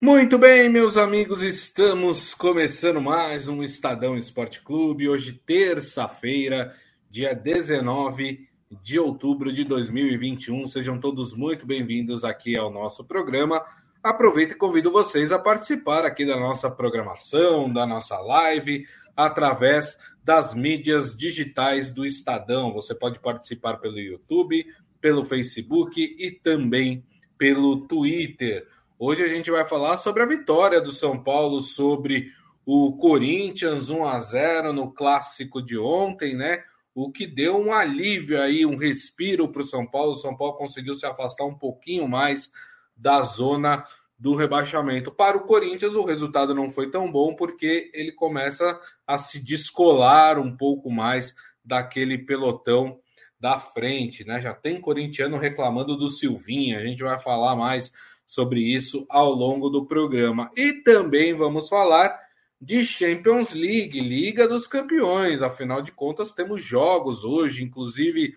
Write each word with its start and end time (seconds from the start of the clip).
Muito 0.00 0.38
bem, 0.38 0.68
meus 0.68 0.96
amigos, 0.96 1.42
estamos 1.42 2.32
começando 2.32 3.00
mais 3.00 3.48
um 3.48 3.64
Estadão 3.64 4.16
Esporte 4.16 4.62
Clube. 4.62 5.08
Hoje, 5.08 5.32
terça-feira, 5.44 6.72
dia 7.10 7.34
19 7.34 8.46
de 8.80 8.96
outubro 8.96 9.52
de 9.52 9.64
2021. 9.64 10.68
Sejam 10.68 11.00
todos 11.00 11.34
muito 11.34 11.66
bem-vindos 11.66 12.22
aqui 12.22 12.56
ao 12.56 12.70
nosso 12.70 13.04
programa. 13.04 13.60
Aproveito 14.00 14.52
e 14.52 14.54
convido 14.54 14.92
vocês 14.92 15.32
a 15.32 15.38
participar 15.38 16.04
aqui 16.04 16.24
da 16.24 16.38
nossa 16.38 16.70
programação, 16.70 17.68
da 17.68 17.84
nossa 17.84 18.20
live, 18.20 18.86
através 19.16 19.98
das 20.22 20.54
mídias 20.54 21.14
digitais 21.14 21.90
do 21.90 22.06
Estadão. 22.06 22.72
Você 22.72 22.94
pode 22.94 23.18
participar 23.18 23.78
pelo 23.78 23.98
YouTube, 23.98 24.64
pelo 25.00 25.24
Facebook 25.24 26.00
e 26.00 26.30
também 26.30 27.04
pelo 27.36 27.80
Twitter. 27.88 28.64
Hoje 29.00 29.22
a 29.22 29.28
gente 29.28 29.48
vai 29.48 29.64
falar 29.64 29.96
sobre 29.96 30.24
a 30.24 30.26
vitória 30.26 30.80
do 30.80 30.90
São 30.90 31.22
Paulo 31.22 31.60
sobre 31.60 32.32
o 32.66 32.96
Corinthians 32.96 33.90
1 33.90 34.04
a 34.04 34.18
0 34.18 34.72
no 34.72 34.92
clássico 34.92 35.62
de 35.62 35.78
ontem, 35.78 36.34
né? 36.34 36.64
O 36.92 37.12
que 37.12 37.24
deu 37.24 37.56
um 37.56 37.72
alívio 37.72 38.42
aí, 38.42 38.66
um 38.66 38.76
respiro 38.76 39.46
para 39.52 39.62
o 39.62 39.64
São 39.64 39.86
Paulo. 39.86 40.12
O 40.12 40.16
São 40.16 40.36
Paulo 40.36 40.56
conseguiu 40.56 40.96
se 40.96 41.06
afastar 41.06 41.44
um 41.44 41.54
pouquinho 41.54 42.08
mais 42.08 42.50
da 42.96 43.22
zona 43.22 43.86
do 44.18 44.34
rebaixamento. 44.34 45.12
Para 45.12 45.36
o 45.36 45.46
Corinthians, 45.46 45.94
o 45.94 46.04
resultado 46.04 46.52
não 46.52 46.68
foi 46.68 46.90
tão 46.90 47.08
bom 47.08 47.36
porque 47.36 47.92
ele 47.94 48.10
começa 48.10 48.80
a 49.06 49.16
se 49.16 49.38
descolar 49.38 50.40
um 50.40 50.56
pouco 50.56 50.90
mais 50.90 51.36
daquele 51.64 52.18
pelotão 52.18 52.98
da 53.38 53.60
frente, 53.60 54.24
né? 54.24 54.40
Já 54.40 54.52
tem 54.52 54.80
corintiano 54.80 55.38
reclamando 55.38 55.96
do 55.96 56.08
Silvinho. 56.08 56.76
A 56.76 56.82
gente 56.82 57.00
vai 57.00 57.16
falar 57.20 57.54
mais 57.54 57.92
sobre 58.28 58.60
isso 58.60 59.06
ao 59.08 59.32
longo 59.32 59.70
do 59.70 59.86
programa. 59.86 60.50
E 60.54 60.82
também 60.82 61.32
vamos 61.32 61.66
falar 61.66 62.14
de 62.60 62.84
Champions 62.84 63.54
League, 63.54 63.98
Liga 63.98 64.46
dos 64.46 64.66
Campeões. 64.66 65.40
Afinal 65.40 65.80
de 65.80 65.92
contas, 65.92 66.34
temos 66.34 66.62
jogos 66.62 67.24
hoje, 67.24 67.64
inclusive 67.64 68.34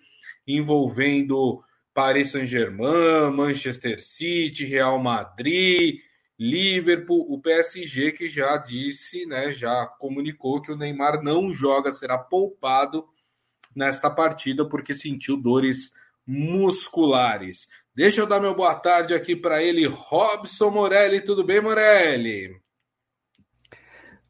envolvendo 0.48 1.62
Paris 1.94 2.32
Saint-Germain, 2.32 3.32
Manchester 3.36 4.02
City, 4.02 4.64
Real 4.64 4.98
Madrid, 4.98 6.00
Liverpool, 6.40 7.26
o 7.30 7.42
PSG 7.42 8.14
que 8.14 8.30
já 8.30 8.56
disse, 8.56 9.26
né, 9.26 9.52
já 9.52 9.86
comunicou 10.00 10.62
que 10.62 10.72
o 10.72 10.78
Neymar 10.78 11.22
não 11.22 11.54
joga, 11.54 11.92
será 11.92 12.18
poupado 12.18 13.06
nesta 13.76 14.10
partida 14.10 14.64
porque 14.64 14.96
sentiu 14.96 15.36
dores 15.36 15.92
musculares. 16.26 17.68
Deixa 17.94 18.22
eu 18.22 18.26
dar 18.26 18.40
meu 18.40 18.56
boa 18.56 18.74
tarde 18.74 19.14
aqui 19.14 19.36
para 19.36 19.62
ele, 19.62 19.86
Robson 19.86 20.70
Morelli. 20.70 21.20
Tudo 21.20 21.44
bem, 21.44 21.60
Morelli? 21.60 22.56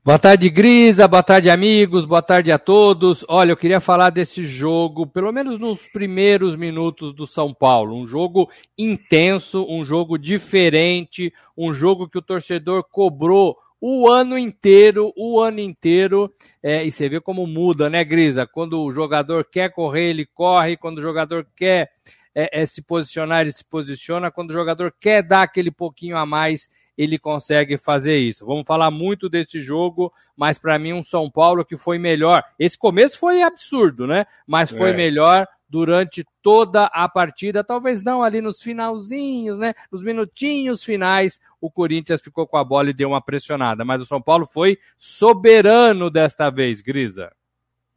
Boa 0.03 0.17
tarde, 0.17 0.49
Grisa. 0.49 1.07
Boa 1.07 1.21
tarde, 1.21 1.47
amigos. 1.47 2.03
Boa 2.03 2.23
tarde 2.23 2.51
a 2.51 2.57
todos. 2.57 3.23
Olha, 3.29 3.51
eu 3.51 3.57
queria 3.57 3.79
falar 3.79 4.09
desse 4.09 4.47
jogo, 4.47 5.05
pelo 5.05 5.31
menos 5.31 5.59
nos 5.59 5.87
primeiros 5.89 6.55
minutos 6.55 7.13
do 7.13 7.27
São 7.27 7.53
Paulo. 7.53 7.95
Um 7.95 8.07
jogo 8.07 8.49
intenso, 8.75 9.63
um 9.69 9.85
jogo 9.85 10.17
diferente, 10.17 11.31
um 11.55 11.71
jogo 11.71 12.09
que 12.09 12.17
o 12.17 12.21
torcedor 12.23 12.83
cobrou 12.89 13.55
o 13.79 14.09
ano 14.09 14.39
inteiro, 14.39 15.13
o 15.15 15.39
ano 15.39 15.59
inteiro. 15.59 16.33
É, 16.63 16.83
e 16.83 16.91
você 16.91 17.07
vê 17.07 17.21
como 17.21 17.45
muda, 17.45 17.91
né, 17.91 18.03
Grisa? 18.03 18.47
Quando 18.47 18.81
o 18.81 18.91
jogador 18.91 19.45
quer 19.45 19.71
correr, 19.71 20.09
ele 20.09 20.25
corre. 20.25 20.77
Quando 20.77 20.97
o 20.97 21.01
jogador 21.03 21.45
quer 21.55 21.91
é, 22.33 22.61
é, 22.61 22.65
se 22.65 22.81
posicionar, 22.81 23.41
ele 23.41 23.51
se 23.51 23.65
posiciona. 23.65 24.31
Quando 24.31 24.49
o 24.49 24.53
jogador 24.53 24.93
quer 24.99 25.21
dar 25.21 25.43
aquele 25.43 25.71
pouquinho 25.71 26.17
a 26.17 26.25
mais, 26.25 26.69
ele 26.97 27.17
consegue 27.17 27.77
fazer 27.77 28.17
isso. 28.17 28.45
Vamos 28.45 28.65
falar 28.65 28.91
muito 28.91 29.29
desse 29.29 29.61
jogo, 29.61 30.11
mas 30.35 30.59
para 30.59 30.77
mim 30.77 30.93
um 30.93 31.03
São 31.03 31.29
Paulo 31.29 31.65
que 31.65 31.77
foi 31.77 31.97
melhor. 31.97 32.43
Esse 32.59 32.77
começo 32.77 33.17
foi 33.17 33.41
absurdo, 33.41 34.05
né? 34.05 34.25
Mas 34.45 34.69
foi 34.69 34.91
é. 34.91 34.95
melhor 34.95 35.47
durante 35.69 36.25
toda 36.41 36.85
a 36.87 37.07
partida, 37.07 37.63
talvez 37.63 38.03
não 38.03 38.21
ali 38.21 38.41
nos 38.41 38.61
finalzinhos, 38.61 39.57
né? 39.57 39.73
Nos 39.89 40.03
minutinhos 40.03 40.83
finais, 40.83 41.39
o 41.61 41.71
Corinthians 41.71 42.21
ficou 42.21 42.45
com 42.45 42.57
a 42.57 42.63
bola 42.63 42.89
e 42.89 42.93
deu 42.93 43.07
uma 43.07 43.21
pressionada, 43.21 43.85
mas 43.85 44.01
o 44.01 44.05
São 44.05 44.21
Paulo 44.21 44.45
foi 44.45 44.77
soberano 44.97 46.09
desta 46.09 46.49
vez, 46.49 46.81
Grisa. 46.81 47.31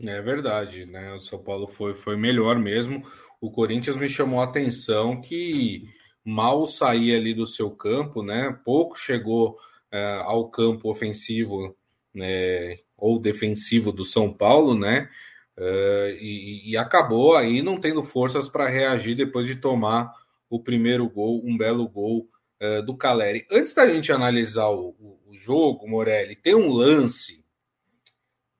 É 0.00 0.20
verdade, 0.22 0.86
né? 0.86 1.14
O 1.14 1.20
São 1.20 1.38
Paulo 1.38 1.66
foi, 1.66 1.94
foi 1.94 2.16
melhor 2.16 2.58
mesmo 2.58 3.04
o 3.44 3.50
Corinthians 3.50 3.96
me 3.96 4.08
chamou 4.08 4.40
a 4.40 4.44
atenção 4.44 5.20
que 5.20 5.86
mal 6.24 6.66
saía 6.66 7.18
ali 7.18 7.34
do 7.34 7.46
seu 7.46 7.70
campo, 7.76 8.22
né? 8.22 8.58
Pouco 8.64 8.98
chegou 8.98 9.58
é, 9.92 10.22
ao 10.22 10.48
campo 10.48 10.90
ofensivo 10.90 11.76
né, 12.14 12.78
ou 12.96 13.18
defensivo 13.18 13.92
do 13.92 14.02
São 14.02 14.32
Paulo, 14.32 14.74
né? 14.74 15.10
É, 15.58 16.16
e, 16.18 16.70
e, 16.70 16.76
acabou 16.78 17.36
aí 17.36 17.60
não 17.60 17.78
tendo 17.78 18.02
forças 18.02 18.48
para 18.48 18.66
reagir 18.66 19.14
depois 19.14 19.46
de 19.46 19.56
tomar 19.56 20.10
o 20.48 20.58
primeiro 20.58 21.06
gol, 21.06 21.42
um 21.44 21.54
belo 21.54 21.86
gol 21.86 22.26
é, 22.58 22.80
do 22.80 22.96
Caleri. 22.96 23.46
Antes 23.52 23.74
da 23.74 23.86
gente 23.86 24.10
analisar 24.10 24.70
o, 24.70 24.96
o, 24.98 25.20
o 25.26 25.34
jogo, 25.34 25.86
Morelli, 25.86 26.34
tem 26.34 26.54
um 26.54 26.72
lance 26.72 27.44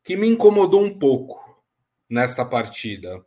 que 0.04 0.14
me 0.14 0.28
incomodou 0.28 0.84
um 0.84 0.98
pouco 0.98 1.42
nesta 2.06 2.44
partida 2.44 3.24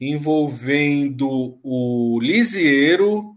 envolvendo 0.00 1.58
o 1.62 2.18
Lisiero 2.22 3.36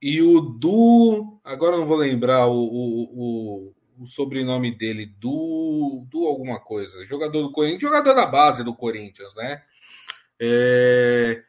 e 0.00 0.20
o 0.20 0.40
Du. 0.40 1.40
Agora 1.42 1.76
não 1.78 1.86
vou 1.86 1.96
lembrar 1.96 2.46
o, 2.46 2.58
o, 2.58 3.02
o, 3.02 3.74
o 4.02 4.06
sobrenome 4.06 4.76
dele, 4.76 5.06
Du, 5.18 6.06
Du 6.10 6.26
alguma 6.26 6.60
coisa. 6.60 7.02
Jogador 7.04 7.42
do 7.42 7.52
Corinthians, 7.52 7.80
jogador 7.80 8.14
da 8.14 8.26
base 8.26 8.62
do 8.62 8.74
Corinthians, 8.74 9.34
né? 9.34 9.62
É, 10.38 11.42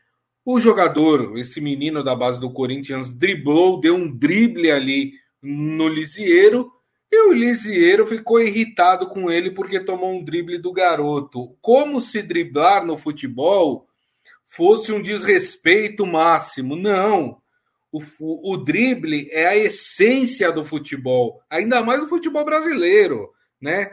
o 0.45 0.61
jogador, 0.61 1.37
esse 1.37 1.59
menino 1.59 2.01
da 2.01 2.15
base 2.15 2.39
do 2.39 2.49
Corinthians, 2.49 3.11
driblou, 3.11 3.81
deu 3.81 3.95
um 3.95 4.09
drible 4.09 4.71
ali 4.71 5.11
no 5.41 5.89
Lisiero. 5.89 6.71
E 7.11 7.29
o 7.29 7.33
Lisiero 7.33 8.05
ficou 8.07 8.41
irritado 8.41 9.07
com 9.07 9.29
ele 9.29 9.51
porque 9.51 9.79
tomou 9.79 10.13
um 10.13 10.23
drible 10.23 10.57
do 10.57 10.71
garoto. 10.71 11.55
Como 11.61 11.99
se 11.99 12.21
driblar 12.21 12.85
no 12.85 12.97
futebol 12.97 13.87
fosse 14.47 14.93
um 14.93 15.01
desrespeito 15.01 16.05
máximo. 16.05 16.75
Não. 16.75 17.41
O, 17.91 18.01
o, 18.19 18.53
o, 18.53 18.57
drible 18.57 19.29
é 19.31 19.45
a 19.45 19.55
essência 19.55 20.51
do 20.51 20.63
futebol, 20.63 21.41
ainda 21.49 21.83
mais 21.83 21.99
do 21.99 22.07
futebol 22.07 22.43
brasileiro, 22.43 23.31
né? 23.61 23.91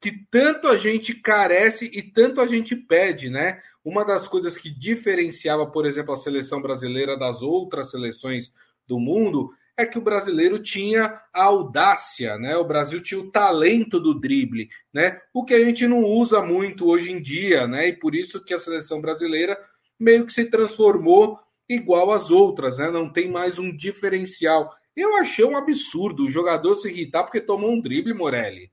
Que 0.00 0.12
tanto 0.30 0.68
a 0.68 0.76
gente 0.76 1.14
carece 1.14 1.90
e 1.92 2.02
tanto 2.02 2.40
a 2.40 2.46
gente 2.46 2.76
pede, 2.76 3.30
né? 3.30 3.60
Uma 3.84 4.04
das 4.04 4.28
coisas 4.28 4.56
que 4.56 4.70
diferenciava, 4.70 5.66
por 5.66 5.86
exemplo, 5.86 6.12
a 6.14 6.18
seleção 6.18 6.60
brasileira 6.60 7.18
das 7.18 7.42
outras 7.42 7.90
seleções 7.90 8.52
do 8.86 8.98
mundo 8.98 9.50
é 9.76 9.84
que 9.84 9.98
o 9.98 10.02
brasileiro 10.02 10.58
tinha 10.58 11.20
a 11.32 11.44
audácia, 11.44 12.38
né? 12.38 12.56
O 12.56 12.64
Brasil 12.64 13.02
tinha 13.02 13.20
o 13.20 13.30
talento 13.30 13.98
do 13.98 14.18
drible, 14.18 14.68
né? 14.92 15.20
O 15.32 15.44
que 15.44 15.54
a 15.54 15.64
gente 15.64 15.86
não 15.86 16.04
usa 16.04 16.40
muito 16.40 16.86
hoje 16.86 17.12
em 17.12 17.20
dia, 17.20 17.66
né? 17.66 17.88
E 17.88 17.92
por 17.92 18.14
isso 18.14 18.42
que 18.42 18.54
a 18.54 18.58
seleção 18.58 19.00
brasileira 19.00 19.58
meio 19.98 20.26
que 20.26 20.32
se 20.32 20.44
transformou 20.44 21.38
igual 21.68 22.12
às 22.12 22.30
outras, 22.30 22.78
né? 22.78 22.90
Não 22.90 23.10
tem 23.10 23.30
mais 23.30 23.58
um 23.58 23.74
diferencial. 23.74 24.70
Eu 24.96 25.16
achei 25.16 25.44
um 25.44 25.56
absurdo 25.56 26.24
o 26.24 26.30
jogador 26.30 26.74
se 26.74 26.88
irritar 26.90 27.24
porque 27.24 27.40
tomou 27.40 27.70
um 27.70 27.80
drible, 27.80 28.14
Morelli. 28.14 28.70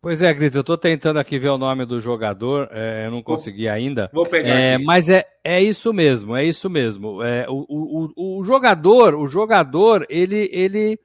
Pois 0.00 0.22
é, 0.22 0.32
Gris, 0.32 0.54
eu 0.54 0.60
estou 0.60 0.78
tentando 0.78 1.18
aqui 1.18 1.38
ver 1.38 1.48
o 1.48 1.58
nome 1.58 1.84
do 1.84 2.00
jogador, 2.00 2.68
é, 2.70 3.06
eu 3.06 3.10
não 3.10 3.20
consegui 3.20 3.64
vou, 3.64 3.72
ainda. 3.72 4.10
Vou 4.12 4.26
pegar. 4.26 4.48
É, 4.48 4.78
mas 4.78 5.08
é, 5.08 5.26
é 5.42 5.60
isso 5.60 5.92
mesmo, 5.92 6.36
é 6.36 6.44
isso 6.44 6.70
mesmo. 6.70 7.20
É, 7.20 7.46
o, 7.48 7.66
o, 7.68 8.38
o, 8.38 8.44
jogador, 8.44 9.16
o 9.16 9.26
jogador, 9.26 10.06
ele, 10.08 10.48
ele, 10.52 11.00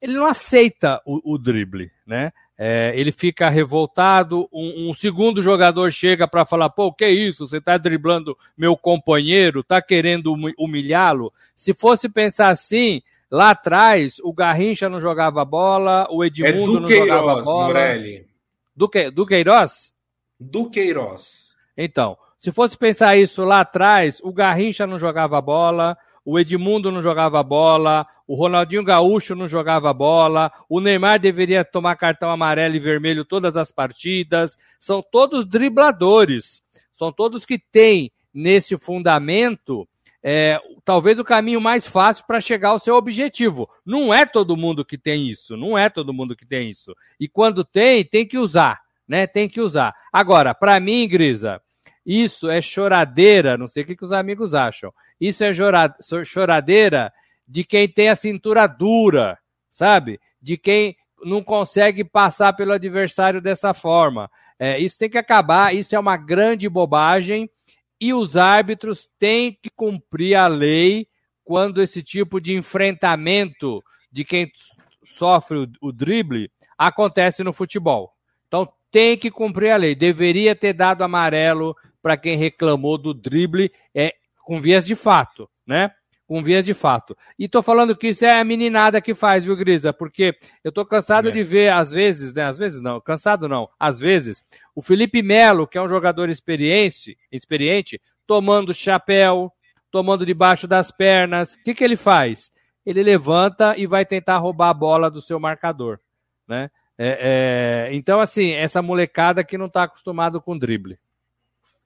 ele 0.00 0.12
não 0.12 0.24
aceita 0.24 1.02
o, 1.04 1.34
o 1.34 1.38
drible, 1.38 1.90
né? 2.06 2.30
É, 2.58 2.92
ele 2.96 3.12
fica 3.12 3.48
revoltado. 3.50 4.48
Um, 4.52 4.88
um 4.90 4.94
segundo 4.94 5.42
jogador 5.42 5.90
chega 5.92 6.26
para 6.26 6.46
falar: 6.46 6.70
pô, 6.70 6.92
que 6.92 7.06
isso? 7.06 7.46
Você 7.46 7.58
está 7.58 7.76
driblando 7.76 8.36
meu 8.56 8.76
companheiro? 8.76 9.60
Está 9.60 9.82
querendo 9.82 10.34
humilhá-lo? 10.58 11.32
Se 11.54 11.74
fosse 11.74 12.08
pensar 12.08 12.48
assim, 12.48 13.02
lá 13.30 13.50
atrás, 13.50 14.18
o 14.22 14.32
Garrincha 14.32 14.88
não 14.88 15.00
jogava 15.00 15.44
bola, 15.44 16.06
o 16.10 16.24
Edmundo 16.24 16.78
é 16.78 16.80
não 16.80 16.88
jogava 16.88 17.42
bola. 17.42 17.66
Morelli. 17.66 18.26
Do, 18.74 18.88
que, 18.88 19.10
do 19.10 19.26
Queiroz? 19.26 19.92
Do 20.38 20.70
Queiroz. 20.70 21.54
Então, 21.76 22.16
se 22.38 22.52
fosse 22.52 22.76
pensar 22.76 23.16
isso 23.16 23.44
lá 23.44 23.60
atrás, 23.60 24.20
o 24.22 24.32
Garrincha 24.32 24.86
não 24.86 24.98
jogava 24.98 25.40
bola, 25.40 25.96
o 26.26 26.40
Edmundo 26.40 26.90
não 26.90 27.00
jogava 27.00 27.40
bola, 27.44 28.04
o 28.26 28.34
Ronaldinho 28.34 28.82
Gaúcho 28.82 29.36
não 29.36 29.46
jogava 29.46 29.94
bola, 29.94 30.50
o 30.68 30.80
Neymar 30.80 31.20
deveria 31.20 31.64
tomar 31.64 31.94
cartão 31.94 32.28
amarelo 32.28 32.74
e 32.74 32.80
vermelho 32.80 33.24
todas 33.24 33.56
as 33.56 33.70
partidas. 33.70 34.58
São 34.80 35.00
todos 35.00 35.46
dribladores, 35.46 36.60
são 36.96 37.12
todos 37.12 37.46
que 37.46 37.58
têm 37.58 38.10
nesse 38.34 38.76
fundamento 38.76 39.88
é, 40.28 40.58
talvez 40.84 41.20
o 41.20 41.24
caminho 41.24 41.60
mais 41.60 41.86
fácil 41.86 42.24
para 42.26 42.40
chegar 42.40 42.70
ao 42.70 42.80
seu 42.80 42.96
objetivo. 42.96 43.70
Não 43.84 44.12
é 44.12 44.26
todo 44.26 44.56
mundo 44.56 44.84
que 44.84 44.98
tem 44.98 45.28
isso, 45.28 45.56
não 45.56 45.78
é 45.78 45.88
todo 45.88 46.12
mundo 46.12 46.34
que 46.34 46.44
tem 46.44 46.68
isso. 46.68 46.92
E 47.20 47.28
quando 47.28 47.64
tem, 47.64 48.04
tem 48.04 48.26
que 48.26 48.36
usar, 48.36 48.80
né? 49.06 49.28
Tem 49.28 49.48
que 49.48 49.60
usar. 49.60 49.94
Agora, 50.12 50.52
para 50.52 50.80
mim, 50.80 51.06
Grisa, 51.06 51.62
isso 52.04 52.48
é 52.48 52.60
choradeira, 52.60 53.56
não 53.56 53.68
sei 53.68 53.84
o 53.84 53.86
que, 53.86 53.94
que 53.94 54.04
os 54.04 54.10
amigos 54.10 54.52
acham. 54.52 54.92
Isso 55.20 55.44
é 55.44 55.52
choradeira 56.24 57.12
de 57.46 57.64
quem 57.64 57.88
tem 57.88 58.08
a 58.08 58.16
cintura 58.16 58.66
dura, 58.66 59.38
sabe? 59.70 60.20
De 60.40 60.56
quem 60.56 60.96
não 61.24 61.42
consegue 61.42 62.04
passar 62.04 62.52
pelo 62.52 62.72
adversário 62.72 63.40
dessa 63.40 63.72
forma. 63.72 64.30
É, 64.58 64.78
isso 64.78 64.98
tem 64.98 65.10
que 65.10 65.18
acabar, 65.18 65.74
isso 65.74 65.94
é 65.94 65.98
uma 65.98 66.16
grande 66.16 66.68
bobagem 66.68 67.48
e 68.00 68.12
os 68.12 68.36
árbitros 68.36 69.08
têm 69.18 69.52
que 69.52 69.70
cumprir 69.70 70.34
a 70.34 70.46
lei 70.46 71.06
quando 71.44 71.80
esse 71.80 72.02
tipo 72.02 72.40
de 72.40 72.54
enfrentamento 72.54 73.82
de 74.10 74.24
quem 74.24 74.50
sofre 75.04 75.58
o, 75.58 75.68
o 75.80 75.92
drible 75.92 76.50
acontece 76.76 77.42
no 77.42 77.52
futebol. 77.52 78.12
Então 78.46 78.68
tem 78.90 79.16
que 79.16 79.30
cumprir 79.30 79.70
a 79.70 79.76
lei. 79.76 79.94
Deveria 79.94 80.54
ter 80.54 80.72
dado 80.72 81.02
amarelo 81.02 81.74
para 82.02 82.16
quem 82.16 82.36
reclamou 82.36 82.98
do 82.98 83.12
drible 83.12 83.72
é, 83.94 84.14
com 84.46 84.60
vias 84.60 84.86
de 84.86 84.94
fato, 84.94 85.50
né? 85.66 85.90
com 86.24 86.42
vias 86.42 86.64
de 86.64 86.74
fato. 86.74 87.16
E 87.38 87.48
tô 87.48 87.62
falando 87.62 87.96
que 87.96 88.08
isso 88.08 88.24
é 88.24 88.38
a 88.38 88.44
meninada 88.44 89.00
que 89.00 89.14
faz, 89.14 89.44
viu, 89.44 89.56
Grisa? 89.56 89.92
Porque 89.92 90.36
eu 90.64 90.72
tô 90.72 90.84
cansado 90.84 91.28
é. 91.28 91.32
de 91.32 91.42
ver, 91.42 91.72
às 91.72 91.92
vezes, 91.92 92.32
né? 92.34 92.44
Às 92.44 92.58
vezes 92.58 92.80
não, 92.80 93.00
cansado 93.00 93.48
não, 93.48 93.68
às 93.78 94.00
vezes, 94.00 94.44
o 94.74 94.82
Felipe 94.82 95.22
Melo, 95.22 95.66
que 95.66 95.78
é 95.78 95.82
um 95.82 95.88
jogador 95.88 96.28
experiente, 96.28 97.16
experiente 97.30 98.00
tomando 98.26 98.74
chapéu, 98.74 99.52
tomando 99.90 100.26
debaixo 100.26 100.66
das 100.66 100.90
pernas. 100.90 101.54
O 101.54 101.62
que, 101.62 101.74
que 101.74 101.84
ele 101.84 101.96
faz? 101.96 102.50
Ele 102.84 103.02
levanta 103.02 103.76
e 103.76 103.86
vai 103.86 104.04
tentar 104.04 104.38
roubar 104.38 104.70
a 104.70 104.74
bola 104.74 105.10
do 105.10 105.20
seu 105.20 105.38
marcador, 105.38 105.98
né? 106.46 106.70
É, 106.98 107.88
é... 107.90 107.94
então, 107.94 108.20
assim, 108.20 108.52
essa 108.52 108.80
molecada 108.82 109.44
que 109.44 109.58
não 109.58 109.66
está 109.66 109.84
acostumado 109.84 110.40
com 110.40 110.58
drible. 110.58 110.98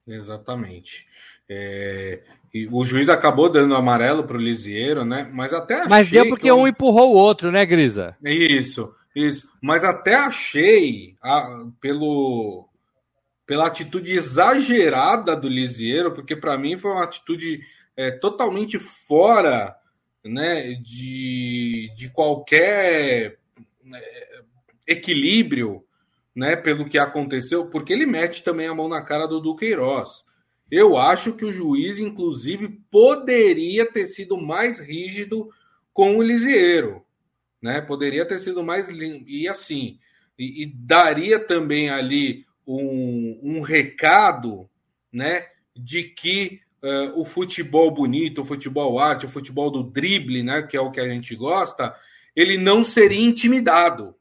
Exatamente. 0.07 1.07
É, 1.49 2.23
o 2.71 2.85
juiz 2.85 3.09
acabou 3.09 3.49
dando 3.49 3.75
amarelo 3.75 4.25
para 4.25 4.37
o 4.37 4.41
Lisieiro, 4.41 5.05
né? 5.05 5.29
Mas 5.33 5.53
até 5.53 5.75
achei. 5.75 5.89
Mas 5.89 6.11
deu 6.11 6.29
porque 6.29 6.51
um 6.51 6.67
empurrou 6.67 7.13
o 7.13 7.17
outro, 7.17 7.53
né, 7.53 7.65
Grisa? 7.65 8.17
Isso, 8.25 8.93
isso. 9.15 9.49
Mas 9.63 9.85
até 9.85 10.15
achei, 10.15 11.17
a, 11.23 11.65
pelo, 11.81 12.69
pela 13.47 13.67
atitude 13.67 14.15
exagerada 14.15 15.37
do 15.37 15.49
Lisieiro, 15.49 16.13
porque 16.13 16.35
para 16.35 16.59
mim 16.59 16.77
foi 16.77 16.91
uma 16.91 17.05
atitude 17.05 17.61
é, 17.97 18.11
totalmente 18.11 18.79
fora 18.79 19.77
né, 20.25 20.75
de, 20.75 21.93
de 21.95 22.11
qualquer 22.11 23.39
né, 23.85 24.01
equilíbrio 24.87 25.85
né, 26.35 26.57
pelo 26.57 26.89
que 26.89 26.99
aconteceu, 26.99 27.67
porque 27.67 27.93
ele 27.93 28.07
mete 28.07 28.43
também 28.43 28.67
a 28.67 28.75
mão 28.75 28.89
na 28.89 29.03
cara 29.03 29.27
do 29.27 29.41
Duqueiroz. 29.41 30.25
Eu 30.71 30.97
acho 30.97 31.33
que 31.33 31.45
o 31.45 31.53
juiz, 31.53 31.99
inclusive, 31.99 32.69
poderia 32.91 33.91
ter 33.91 34.07
sido 34.07 34.37
mais 34.37 34.79
rígido 34.79 35.51
com 35.93 36.17
o 36.17 36.23
Lisieiro, 36.23 37.03
né? 37.61 37.81
Poderia 37.81 38.25
ter 38.25 38.39
sido 38.39 38.63
mais 38.63 38.87
e 38.89 39.49
assim 39.49 39.99
e, 40.41 40.63
e 40.63 40.67
daria 40.67 41.39
também 41.39 41.91
ali 41.91 42.47
um, 42.67 43.39
um, 43.43 43.61
recado, 43.61 44.69
né? 45.13 45.47
De 45.77 46.05
que 46.05 46.61
uh, 46.83 47.21
o 47.21 47.27
futebol 47.27 47.91
bonito, 47.91 48.41
o 48.41 48.45
futebol 48.45 48.99
arte, 48.99 49.27
o 49.27 49.29
futebol 49.29 49.71
do 49.71 49.83
drible, 49.83 50.43
né? 50.43 50.63
Que 50.63 50.79
é 50.79 50.81
o 50.81 50.91
que 50.91 51.01
a 51.01 51.07
gente 51.07 51.37
gosta, 51.37 51.95
ele 52.35 52.57
não 52.57 52.83
seria 52.83 53.21
intimidado, 53.21 54.15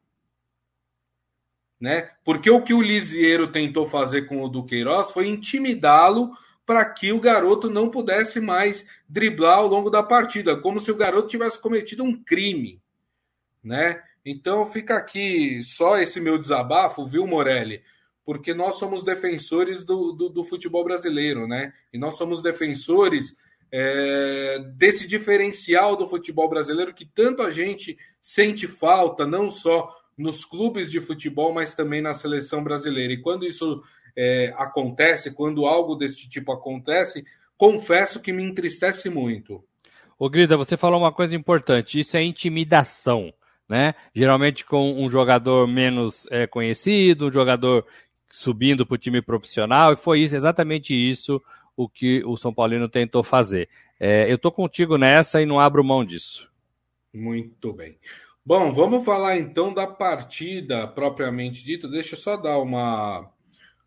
né? 1.80 2.10
Porque 2.24 2.50
o 2.50 2.62
que 2.62 2.74
o 2.74 2.82
Lisieiro 2.82 3.50
tentou 3.50 3.88
fazer 3.88 4.22
com 4.22 4.42
o 4.42 4.48
Duqueiroz 4.48 5.10
foi 5.12 5.26
intimidá-lo 5.28 6.32
para 6.66 6.84
que 6.84 7.10
o 7.12 7.20
garoto 7.20 7.70
não 7.70 7.88
pudesse 7.88 8.40
mais 8.40 8.86
driblar 9.08 9.58
ao 9.58 9.66
longo 9.66 9.90
da 9.90 10.02
partida, 10.02 10.56
como 10.56 10.78
se 10.78 10.92
o 10.92 10.96
garoto 10.96 11.26
tivesse 11.26 11.58
cometido 11.58 12.04
um 12.04 12.22
crime, 12.22 12.80
né? 13.64 14.02
Então 14.24 14.64
fica 14.66 14.96
aqui 14.96 15.62
só 15.64 15.98
esse 15.98 16.20
meu 16.20 16.38
desabafo, 16.38 17.06
viu, 17.06 17.26
Morelli? 17.26 17.82
Porque 18.24 18.52
nós 18.52 18.78
somos 18.78 19.02
defensores 19.02 19.82
do, 19.84 20.12
do, 20.12 20.28
do 20.28 20.44
futebol 20.44 20.84
brasileiro, 20.84 21.48
né? 21.48 21.72
E 21.92 21.98
nós 21.98 22.16
somos 22.16 22.42
defensores 22.42 23.34
é, 23.72 24.58
desse 24.76 25.08
diferencial 25.08 25.96
do 25.96 26.06
futebol 26.06 26.48
brasileiro 26.48 26.94
que 26.94 27.06
tanto 27.06 27.42
a 27.42 27.50
gente 27.50 27.98
sente 28.20 28.66
falta, 28.66 29.26
não 29.26 29.48
só 29.48 29.92
nos 30.20 30.44
clubes 30.44 30.90
de 30.90 31.00
futebol, 31.00 31.52
mas 31.52 31.74
também 31.74 32.02
na 32.02 32.12
seleção 32.12 32.62
brasileira. 32.62 33.12
E 33.12 33.20
quando 33.20 33.46
isso 33.46 33.82
é, 34.16 34.52
acontece, 34.56 35.32
quando 35.32 35.66
algo 35.66 35.94
deste 35.94 36.28
tipo 36.28 36.52
acontece, 36.52 37.24
confesso 37.56 38.20
que 38.20 38.32
me 38.32 38.42
entristece 38.42 39.08
muito. 39.08 39.64
Ô 40.18 40.28
Grida, 40.28 40.56
você 40.56 40.76
falou 40.76 41.00
uma 41.00 41.12
coisa 41.12 41.34
importante, 41.34 41.98
isso 41.98 42.16
é 42.16 42.22
intimidação, 42.22 43.32
né? 43.68 43.94
Geralmente 44.14 44.66
com 44.66 45.02
um 45.02 45.08
jogador 45.08 45.66
menos 45.66 46.26
é, 46.30 46.46
conhecido, 46.46 47.28
um 47.28 47.32
jogador 47.32 47.86
subindo 48.30 48.84
para 48.84 48.94
o 48.94 48.98
time 48.98 49.22
profissional, 49.22 49.92
e 49.92 49.96
foi 49.96 50.20
isso, 50.20 50.36
exatamente 50.36 50.94
isso 50.94 51.42
o 51.76 51.88
que 51.88 52.22
o 52.26 52.36
São 52.36 52.52
Paulino 52.52 52.88
tentou 52.88 53.22
fazer. 53.22 53.68
É, 53.98 54.30
eu 54.30 54.36
estou 54.36 54.52
contigo 54.52 54.98
nessa 54.98 55.40
e 55.40 55.46
não 55.46 55.58
abro 55.58 55.82
mão 55.82 56.04
disso. 56.04 56.50
Muito 57.12 57.72
bem. 57.72 57.96
Bom, 58.50 58.72
vamos 58.72 59.04
falar 59.04 59.38
então 59.38 59.72
da 59.72 59.86
partida 59.86 60.84
propriamente 60.88 61.62
dita. 61.62 61.86
Deixa 61.86 62.16
eu 62.16 62.18
só 62.18 62.36
dar 62.36 62.58
uma, 62.58 63.30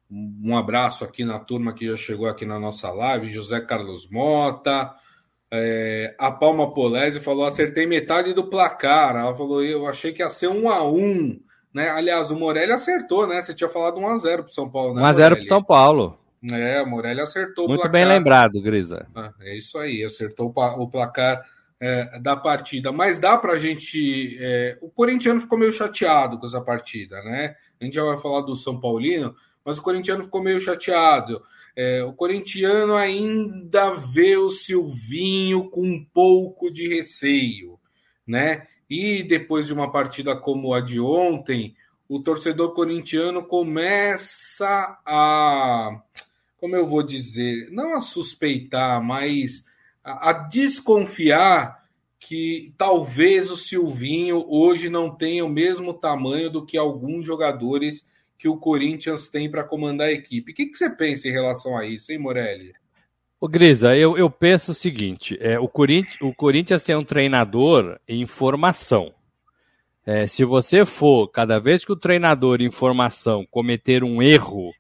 um 0.10 0.56
abraço 0.56 1.04
aqui 1.04 1.26
na 1.26 1.38
turma 1.38 1.74
que 1.74 1.86
já 1.86 1.98
chegou 1.98 2.30
aqui 2.30 2.46
na 2.46 2.58
nossa 2.58 2.90
live. 2.90 3.30
José 3.30 3.60
Carlos 3.60 4.10
Mota, 4.10 4.90
é, 5.52 6.16
a 6.18 6.32
Palma 6.32 6.74
Polese 6.74 7.20
falou: 7.20 7.46
acertei 7.46 7.86
metade 7.86 8.32
do 8.32 8.50
placar. 8.50 9.18
Ela 9.18 9.36
falou: 9.36 9.62
eu 9.62 9.86
achei 9.86 10.14
que 10.14 10.24
ia 10.24 10.30
ser 10.30 10.48
um 10.48 10.70
a 10.70 10.82
um. 10.82 11.38
Né? 11.74 11.90
Aliás, 11.90 12.32
o 12.32 12.40
Morelli 12.40 12.72
acertou, 12.72 13.28
né? 13.28 13.42
Você 13.42 13.54
tinha 13.54 13.70
falado 13.70 14.00
1x0 14.00 14.38
para 14.38 14.48
São 14.48 14.72
Paulo, 14.72 14.94
né? 14.94 15.02
1x0 15.02 15.30
para 15.34 15.42
São 15.42 15.62
Paulo. 15.62 16.18
É, 16.54 16.82
o 16.82 16.88
Morelli 16.88 17.20
acertou 17.20 17.68
Muito 17.68 17.80
o 17.80 17.82
placar. 17.82 17.92
bem 17.92 18.06
lembrado, 18.06 18.62
Grisa. 18.62 19.08
Ah, 19.14 19.34
é 19.42 19.58
isso 19.58 19.78
aí, 19.78 20.06
acertou 20.06 20.54
o 20.56 20.90
placar 20.90 21.44
é, 21.84 22.18
da 22.18 22.38
partida. 22.38 22.94
Mas 22.94 23.20
dá 23.20 23.38
para 23.38 23.54
a 23.54 23.60
gente. 23.60 24.38
É, 24.40 24.78
o 24.80 24.90
corintiano 24.90 25.42
ficou 25.42 25.60
meio 25.60 25.74
chateado 25.74 26.40
com 26.40 26.46
essa 26.46 26.62
partida, 26.62 27.22
né? 27.24 27.58
A 27.80 27.84
gente 27.84 27.96
já 27.96 28.06
vai 28.06 28.18
falar 28.18 28.40
do 28.40 28.56
São 28.56 28.80
Paulino, 28.80 29.36
mas 29.66 29.78
o 29.78 29.82
corintiano 29.82 30.24
ficou 30.24 30.42
meio 30.42 30.62
chateado. 30.62 31.44
É, 31.76 32.02
o 32.02 32.14
corintiano 32.14 32.96
ainda 32.96 33.92
vê 33.92 34.38
o 34.38 34.50
Silvinho 34.50 35.70
com 35.70 35.82
um 35.86 36.06
pouco 36.14 36.72
de 36.72 36.88
receio, 36.88 37.78
né? 38.26 38.66
E 38.90 39.22
depois 39.22 39.68
de 39.68 39.74
uma 39.74 39.92
partida 39.92 40.38
como 40.38 40.74
a 40.74 40.80
de 40.80 41.02
ontem, 41.02 41.76
o 42.08 42.18
torcedor 42.22 42.74
corintiano 42.74 43.44
começa 43.44 44.98
a, 45.06 46.00
como 46.56 46.78
eu 46.78 46.88
vou 46.88 47.04
dizer, 47.04 47.70
não 47.72 47.94
a 47.94 48.00
suspeitar, 48.00 49.04
mas 49.04 49.66
a, 50.02 50.30
a 50.30 50.34
desconfiar 50.34 51.83
que 52.28 52.74
talvez 52.78 53.50
o 53.50 53.56
Silvinho 53.56 54.46
hoje 54.48 54.90
não 54.90 55.10
tenha 55.10 55.46
o 55.46 55.50
mesmo 55.50 55.94
tamanho 55.94 56.50
do 56.50 56.66
que 56.66 56.78
alguns 56.78 57.26
jogadores 57.26 58.06
que 58.38 58.48
o 58.48 58.58
Corinthians 58.58 59.28
tem 59.28 59.50
para 59.50 59.64
comandar 59.64 60.08
a 60.08 60.12
equipe. 60.12 60.52
O 60.52 60.56
que, 60.56 60.66
que, 60.66 60.78
você 60.78 60.90
pensa 60.90 61.28
em 61.28 61.32
relação 61.32 61.78
a 61.78 61.86
isso, 61.86 62.12
hein, 62.12 62.18
Morelli? 62.18 62.74
Ô, 63.40 63.48
Grisa, 63.48 63.96
eu, 63.96 64.18
eu 64.18 64.30
penso 64.30 64.72
o 64.72 64.76
seguinte: 64.76 65.38
é, 65.40 65.60
o, 65.60 65.68
Corinthians, 65.68 66.18
o 66.22 66.34
Corinthians 66.34 66.84
tem 66.84 66.96
um 66.96 67.04
treinador 67.04 68.00
em 68.08 68.26
formação. 68.26 69.14
É, 70.06 70.28
se 70.28 70.44
você 70.44 70.84
for, 70.84 71.30
cada 71.30 71.60
vez 71.60 71.86
que 71.86 71.92
o 71.92 71.98
treinador 71.98 72.62
em 72.62 72.72
formação 72.72 73.46
cometer 73.50 74.04
um 74.04 74.22
erro 74.22 74.74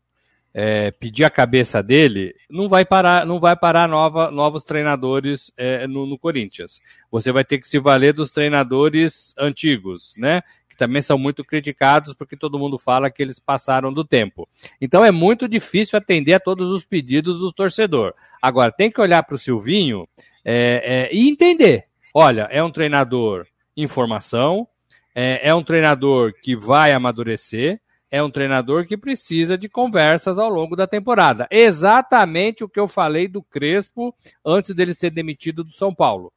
é, 0.54 0.92
pedir 0.92 1.24
a 1.24 1.30
cabeça 1.30 1.82
dele, 1.82 2.36
não 2.50 2.70
vai 2.70 2.86
parar, 2.86 3.26
não 3.26 3.40
vai 3.40 3.56
parar 3.56 3.88
nova, 3.88 4.30
novos 4.30 4.64
treinadores 4.64 5.52
é, 5.58 5.88
no, 5.88 6.06
no, 6.06 6.18
Corinthians. 6.18 6.80
Você 7.12 7.32
vai 7.32 7.44
ter 7.44 7.58
que 7.58 7.68
se 7.68 7.80
valer 7.80 8.14
dos 8.14 8.32
treinadores 8.32 9.34
antigos, 9.38 10.14
né? 10.16 10.44
Que 10.70 10.78
também 10.78 11.02
são 11.02 11.18
muito 11.18 11.44
criticados 11.44 12.14
porque 12.14 12.38
todo 12.38 12.60
mundo 12.60 12.78
fala 12.78 13.10
que 13.10 13.22
eles 13.24 13.40
passaram 13.40 13.92
do 13.92 14.06
tempo. 14.06 14.48
Então 14.80 15.04
é 15.04 15.12
muito 15.12 15.48
difícil 15.48 15.98
atender 15.98 16.34
a 16.34 16.40
todos 16.40 16.70
os 16.70 16.86
pedidos 16.86 17.40
do 17.40 17.52
torcedor. 17.52 18.14
Agora 18.42 18.72
tem 18.72 18.92
que 18.92 19.02
olhar 19.02 19.24
para 19.24 19.36
o 19.36 19.40
Silvinho 19.40 20.08
é, 20.46 21.10
é, 21.12 21.16
e 21.16 21.30
entender. 21.30 21.86
Olha, 22.14 22.48
é 22.52 22.64
um 22.64 22.72
treinador 22.72 23.48
em 23.76 23.88
formação, 23.88 24.68
é, 25.16 25.50
é 25.50 25.56
um 25.56 25.64
treinador 25.64 26.32
que 26.42 26.56
vai 26.56 26.92
amadurecer 26.92 27.80
é 28.14 28.22
um 28.22 28.30
treinador 28.30 28.86
que 28.86 28.96
precisa 28.96 29.58
de 29.58 29.68
conversas 29.68 30.38
ao 30.38 30.48
longo 30.48 30.76
da 30.76 30.86
temporada. 30.86 31.48
Exatamente 31.50 32.64
o 32.64 32.70
que 32.70 32.80
eu 32.80 32.88
falei 32.88 33.28
do 33.28 33.42
Crespo 33.42 34.16
antes 34.46 34.76
dele 34.76 34.94
ser 34.94 35.10
demitido 35.10 35.64
do 35.64 35.72
São 35.72 35.92
Paulo. 35.92 36.32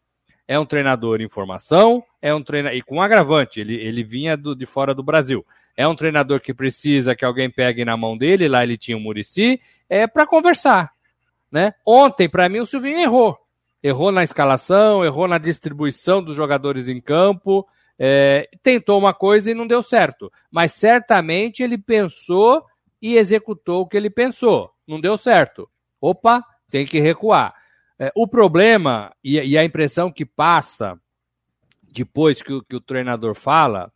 É 0.48 0.58
um 0.58 0.64
treinador 0.64 1.20
em 1.20 1.28
formação, 1.28 2.02
é 2.22 2.34
um 2.34 2.42
treinador 2.42 2.78
e 2.78 2.80
com 2.80 3.02
agravante, 3.02 3.60
ele, 3.60 3.74
ele 3.74 4.02
vinha 4.02 4.38
do, 4.38 4.56
de 4.56 4.64
fora 4.64 4.94
do 4.94 5.02
Brasil. 5.02 5.44
É 5.76 5.86
um 5.86 5.94
treinador 5.94 6.40
que 6.40 6.54
precisa 6.54 7.14
que 7.14 7.26
alguém 7.26 7.50
pegue 7.50 7.84
na 7.84 7.94
mão 7.94 8.16
dele, 8.16 8.48
lá 8.48 8.62
ele 8.62 8.78
tinha 8.78 8.96
o 8.96 9.00
Murici, 9.00 9.60
é 9.86 10.06
para 10.06 10.26
conversar. 10.26 10.92
Né? 11.52 11.74
Ontem, 11.84 12.26
para 12.26 12.48
mim, 12.48 12.60
o 12.60 12.66
Silvinho 12.66 13.00
errou. 13.00 13.36
Errou 13.82 14.10
na 14.10 14.24
escalação, 14.24 15.04
errou 15.04 15.28
na 15.28 15.36
distribuição 15.36 16.22
dos 16.22 16.36
jogadores 16.36 16.88
em 16.88 17.02
campo, 17.02 17.68
é, 17.98 18.48
tentou 18.62 18.98
uma 18.98 19.14
coisa 19.14 19.50
e 19.50 19.54
não 19.54 19.66
deu 19.66 19.82
certo. 19.82 20.30
Mas 20.50 20.72
certamente 20.72 21.62
ele 21.62 21.78
pensou 21.78 22.64
e 23.00 23.16
executou 23.16 23.82
o 23.82 23.86
que 23.86 23.96
ele 23.96 24.10
pensou. 24.10 24.70
Não 24.86 25.00
deu 25.00 25.16
certo. 25.16 25.68
Opa, 26.00 26.44
tem 26.70 26.86
que 26.86 27.00
recuar. 27.00 27.54
É, 27.98 28.12
o 28.14 28.28
problema 28.28 29.14
e, 29.24 29.38
e, 29.38 29.56
a 29.56 29.64
impressão 29.64 30.12
que 30.12 30.26
passa 30.26 31.00
depois 31.92 32.42
que, 32.42 32.60
que 32.68 32.76
o 32.76 32.80
treinador 32.80 33.34
fala 33.34 33.90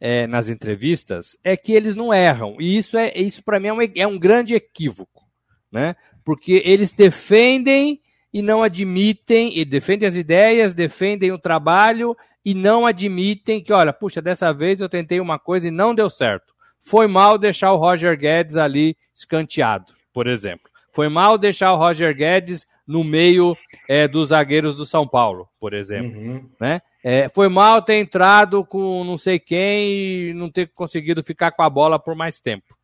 é, 0.00 0.26
nas 0.26 0.48
entrevistas 0.48 1.36
é 1.44 1.56
que 1.56 1.72
eles 1.72 1.94
não 1.94 2.12
erram. 2.12 2.56
E 2.58 2.76
isso 2.76 2.96
é 2.98 3.16
isso 3.16 3.44
para 3.44 3.60
mim 3.60 3.68
é 3.68 3.72
um, 3.72 3.78
é 3.94 4.06
um 4.06 4.18
grande 4.18 4.54
equívoco, 4.54 5.22
né? 5.70 5.94
Porque 6.24 6.62
eles 6.64 6.92
defendem 6.92 8.00
e 8.34 8.42
não 8.42 8.64
admitem, 8.64 9.56
e 9.56 9.64
defendem 9.64 10.08
as 10.08 10.16
ideias, 10.16 10.74
defendem 10.74 11.30
o 11.30 11.38
trabalho 11.38 12.16
e 12.44 12.52
não 12.52 12.84
admitem 12.84 13.62
que, 13.62 13.72
olha, 13.72 13.92
puxa, 13.92 14.20
dessa 14.20 14.52
vez 14.52 14.80
eu 14.80 14.88
tentei 14.88 15.20
uma 15.20 15.38
coisa 15.38 15.68
e 15.68 15.70
não 15.70 15.94
deu 15.94 16.10
certo. 16.10 16.52
Foi 16.82 17.06
mal 17.06 17.38
deixar 17.38 17.72
o 17.72 17.76
Roger 17.76 18.18
Guedes 18.18 18.56
ali 18.56 18.96
escanteado, 19.14 19.94
por 20.12 20.26
exemplo. 20.26 20.68
Foi 20.92 21.08
mal 21.08 21.38
deixar 21.38 21.72
o 21.72 21.76
Roger 21.76 22.12
Guedes 22.12 22.66
no 22.84 23.04
meio 23.04 23.56
é, 23.88 24.08
dos 24.08 24.30
zagueiros 24.30 24.74
do 24.74 24.84
São 24.84 25.06
Paulo, 25.06 25.48
por 25.60 25.72
exemplo. 25.72 26.20
Uhum. 26.20 26.50
Né? 26.60 26.82
É, 27.04 27.28
foi 27.28 27.48
mal 27.48 27.82
ter 27.82 28.00
entrado 28.00 28.64
com 28.64 29.04
não 29.04 29.16
sei 29.16 29.38
quem 29.38 30.30
e 30.30 30.34
não 30.34 30.50
ter 30.50 30.72
conseguido 30.74 31.22
ficar 31.22 31.52
com 31.52 31.62
a 31.62 31.70
bola 31.70 32.00
por 32.00 32.16
mais 32.16 32.40
tempo. 32.40 32.76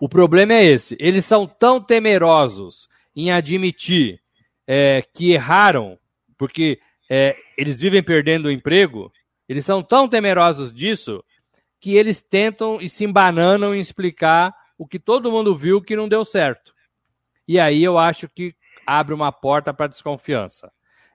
O 0.00 0.08
problema 0.08 0.54
é 0.54 0.64
esse: 0.64 0.96
eles 0.98 1.26
são 1.26 1.46
tão 1.46 1.78
temerosos 1.78 2.88
em 3.14 3.30
admitir 3.30 4.18
é, 4.72 5.02
que 5.02 5.32
erraram, 5.32 5.98
porque 6.38 6.78
é, 7.10 7.36
eles 7.58 7.80
vivem 7.80 8.04
perdendo 8.04 8.46
o 8.46 8.52
emprego, 8.52 9.12
eles 9.48 9.64
são 9.64 9.82
tão 9.82 10.08
temerosos 10.08 10.72
disso 10.72 11.24
que 11.80 11.96
eles 11.96 12.22
tentam 12.22 12.80
e 12.80 12.88
se 12.88 13.04
embananam 13.04 13.74
em 13.74 13.80
explicar 13.80 14.54
o 14.78 14.86
que 14.86 15.00
todo 15.00 15.32
mundo 15.32 15.56
viu 15.56 15.82
que 15.82 15.96
não 15.96 16.08
deu 16.08 16.24
certo. 16.24 16.72
E 17.48 17.58
aí 17.58 17.82
eu 17.82 17.98
acho 17.98 18.28
que 18.28 18.54
abre 18.86 19.12
uma 19.12 19.32
porta 19.32 19.74
para 19.74 19.88
desconfiança. 19.88 20.70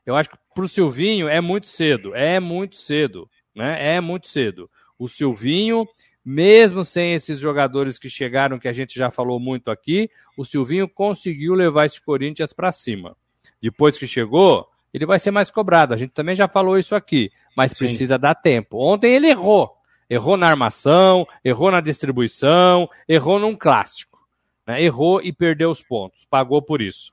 Eu 0.05 0.17
acho 0.17 0.31
que 0.31 0.37
para 0.53 0.65
o 0.65 0.67
Silvinho 0.67 1.29
é 1.29 1.39
muito 1.39 1.67
cedo, 1.67 2.13
é 2.13 2.41
muito 2.41 2.75
cedo, 2.75 3.29
né? 3.55 3.95
É 3.95 4.01
muito 4.01 4.27
cedo. 4.27 4.69
O 4.99 5.07
Silvinho, 5.07 5.87
mesmo 6.25 6.83
sem 6.83 7.13
esses 7.13 7.39
jogadores 7.39 7.97
que 7.97 8.09
chegaram, 8.09 8.59
que 8.59 8.67
a 8.67 8.73
gente 8.73 8.99
já 8.99 9.09
falou 9.09 9.39
muito 9.39 9.71
aqui, 9.71 10.11
o 10.35 10.43
Silvinho 10.43 10.89
conseguiu 10.89 11.53
levar 11.53 11.85
esse 11.85 12.01
Corinthians 12.01 12.51
para 12.51 12.73
cima. 12.73 13.15
Depois 13.65 13.97
que 13.97 14.05
chegou, 14.05 14.69
ele 14.93 15.07
vai 15.07 15.17
ser 15.17 15.31
mais 15.31 15.49
cobrado. 15.49 15.91
A 15.91 15.97
gente 15.97 16.11
também 16.11 16.35
já 16.35 16.47
falou 16.47 16.77
isso 16.77 16.93
aqui, 16.93 17.31
mas 17.57 17.71
Sim. 17.71 17.77
precisa 17.77 18.15
dar 18.15 18.35
tempo. 18.35 18.77
Ontem 18.77 19.11
ele 19.11 19.27
errou. 19.27 19.75
Errou 20.07 20.37
na 20.37 20.47
armação, 20.47 21.27
errou 21.43 21.71
na 21.71 21.81
distribuição, 21.81 22.87
errou 23.09 23.39
num 23.39 23.55
clássico. 23.55 24.19
Né? 24.67 24.83
Errou 24.83 25.19
e 25.19 25.33
perdeu 25.33 25.71
os 25.71 25.81
pontos. 25.81 26.27
Pagou 26.29 26.61
por 26.61 26.79
isso. 26.79 27.11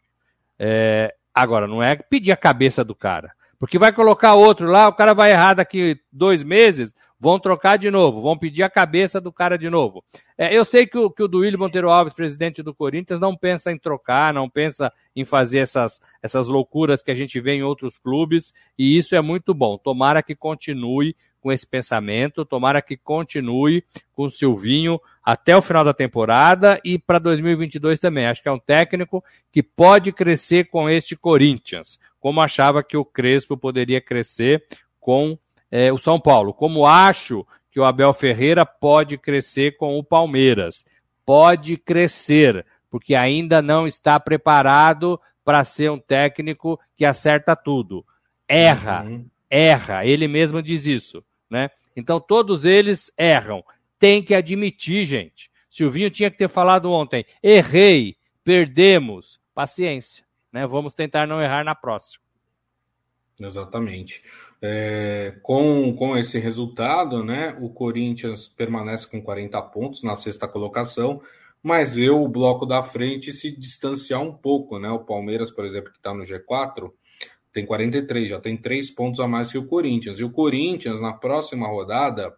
É, 0.58 1.14
agora, 1.34 1.66
não 1.66 1.82
é 1.82 1.96
pedir 1.96 2.32
a 2.32 2.36
cabeça 2.36 2.84
do 2.84 2.94
cara. 2.94 3.32
Porque 3.58 3.78
vai 3.78 3.94
colocar 3.94 4.34
outro 4.34 4.66
lá, 4.66 4.88
o 4.88 4.92
cara 4.92 5.14
vai 5.14 5.30
errar 5.30 5.54
daqui 5.54 5.98
dois 6.12 6.42
meses, 6.42 6.94
vão 7.22 7.38
trocar 7.38 7.78
de 7.78 7.88
novo, 7.88 8.20
vão 8.20 8.36
pedir 8.36 8.64
a 8.64 8.68
cabeça 8.68 9.20
do 9.20 9.32
cara 9.32 9.56
de 9.56 9.70
novo. 9.70 10.02
É, 10.36 10.52
eu 10.52 10.64
sei 10.64 10.88
que 10.88 10.98
o, 10.98 11.08
que 11.08 11.22
o 11.22 11.28
Duílio 11.28 11.56
Monteiro 11.56 11.88
Alves, 11.88 12.12
presidente 12.12 12.64
do 12.64 12.74
Corinthians, 12.74 13.20
não 13.20 13.36
pensa 13.36 13.70
em 13.70 13.78
trocar, 13.78 14.34
não 14.34 14.50
pensa 14.50 14.92
em 15.14 15.24
fazer 15.24 15.60
essas, 15.60 16.00
essas 16.20 16.48
loucuras 16.48 17.00
que 17.00 17.12
a 17.12 17.14
gente 17.14 17.40
vê 17.40 17.52
em 17.54 17.62
outros 17.62 17.96
clubes, 17.96 18.52
e 18.76 18.96
isso 18.96 19.14
é 19.14 19.20
muito 19.20 19.54
bom. 19.54 19.78
Tomara 19.78 20.20
que 20.20 20.34
continue 20.34 21.14
com 21.40 21.52
esse 21.52 21.64
pensamento. 21.64 22.44
Tomara 22.44 22.82
que 22.82 22.96
continue 22.96 23.84
com 24.12 24.24
o 24.24 24.30
Silvinho 24.30 25.00
até 25.22 25.56
o 25.56 25.62
final 25.62 25.84
da 25.84 25.94
temporada 25.94 26.80
e 26.84 26.98
para 26.98 27.20
2022 27.20 28.00
também. 28.00 28.26
Acho 28.26 28.42
que 28.42 28.48
é 28.48 28.52
um 28.52 28.58
técnico 28.58 29.22
que 29.52 29.62
pode 29.62 30.10
crescer 30.10 30.64
com 30.64 30.90
este 30.90 31.14
Corinthians, 31.14 32.00
como 32.18 32.40
achava 32.40 32.82
que 32.82 32.96
o 32.96 33.04
Crespo 33.04 33.56
poderia 33.56 34.00
crescer 34.00 34.64
com 34.98 35.38
é, 35.72 35.92
o 35.92 35.98
São 35.98 36.20
Paulo. 36.20 36.54
Como 36.54 36.86
acho 36.86 37.44
que 37.72 37.80
o 37.80 37.84
Abel 37.84 38.12
Ferreira 38.12 38.64
pode 38.64 39.18
crescer 39.18 39.76
com 39.76 39.98
o 39.98 40.04
Palmeiras. 40.04 40.84
Pode 41.26 41.76
crescer, 41.76 42.64
porque 42.88 43.16
ainda 43.16 43.60
não 43.60 43.88
está 43.88 44.20
preparado 44.20 45.20
para 45.44 45.64
ser 45.64 45.90
um 45.90 45.98
técnico 45.98 46.78
que 46.94 47.04
acerta 47.04 47.56
tudo. 47.56 48.06
Erra, 48.46 49.02
uhum. 49.02 49.26
erra. 49.50 50.06
Ele 50.06 50.28
mesmo 50.28 50.62
diz 50.62 50.86
isso 50.86 51.24
né? 51.52 51.70
Então 51.94 52.18
todos 52.18 52.64
eles 52.64 53.12
erram. 53.16 53.62
Tem 53.98 54.22
que 54.22 54.34
admitir, 54.34 55.04
gente. 55.04 55.52
Silvinho 55.70 56.10
tinha 56.10 56.30
que 56.30 56.38
ter 56.38 56.48
falado 56.48 56.90
ontem: 56.90 57.26
errei, 57.42 58.16
perdemos. 58.42 59.38
Paciência, 59.54 60.24
né? 60.50 60.66
Vamos 60.66 60.94
tentar 60.94 61.26
não 61.26 61.42
errar 61.42 61.62
na 61.62 61.74
próxima. 61.74 62.24
Exatamente. 63.38 64.24
É, 64.64 65.34
com, 65.42 65.92
com 65.96 66.16
esse 66.16 66.38
resultado, 66.38 67.24
né, 67.24 67.58
o 67.60 67.68
Corinthians 67.68 68.46
permanece 68.46 69.08
com 69.08 69.20
40 69.20 69.60
pontos 69.62 70.04
na 70.04 70.14
sexta 70.14 70.46
colocação, 70.46 71.20
mas 71.60 71.94
vê 71.94 72.08
o 72.10 72.28
bloco 72.28 72.64
da 72.64 72.80
frente 72.82 73.32
se 73.32 73.50
distanciar 73.50 74.20
um 74.20 74.32
pouco, 74.32 74.78
né? 74.78 74.90
O 74.90 75.00
Palmeiras, 75.00 75.50
por 75.50 75.64
exemplo, 75.64 75.92
que 75.92 75.98
está 75.98 76.12
no 76.14 76.22
G4, 76.22 76.90
tem 77.52 77.66
43, 77.66 78.28
já 78.28 78.40
tem 78.40 78.56
três 78.56 78.90
pontos 78.90 79.20
a 79.20 79.28
mais 79.28 79.52
que 79.52 79.58
o 79.58 79.66
Corinthians. 79.66 80.18
E 80.18 80.24
o 80.24 80.30
Corinthians, 80.30 81.00
na 81.00 81.12
próxima 81.12 81.68
rodada, 81.68 82.34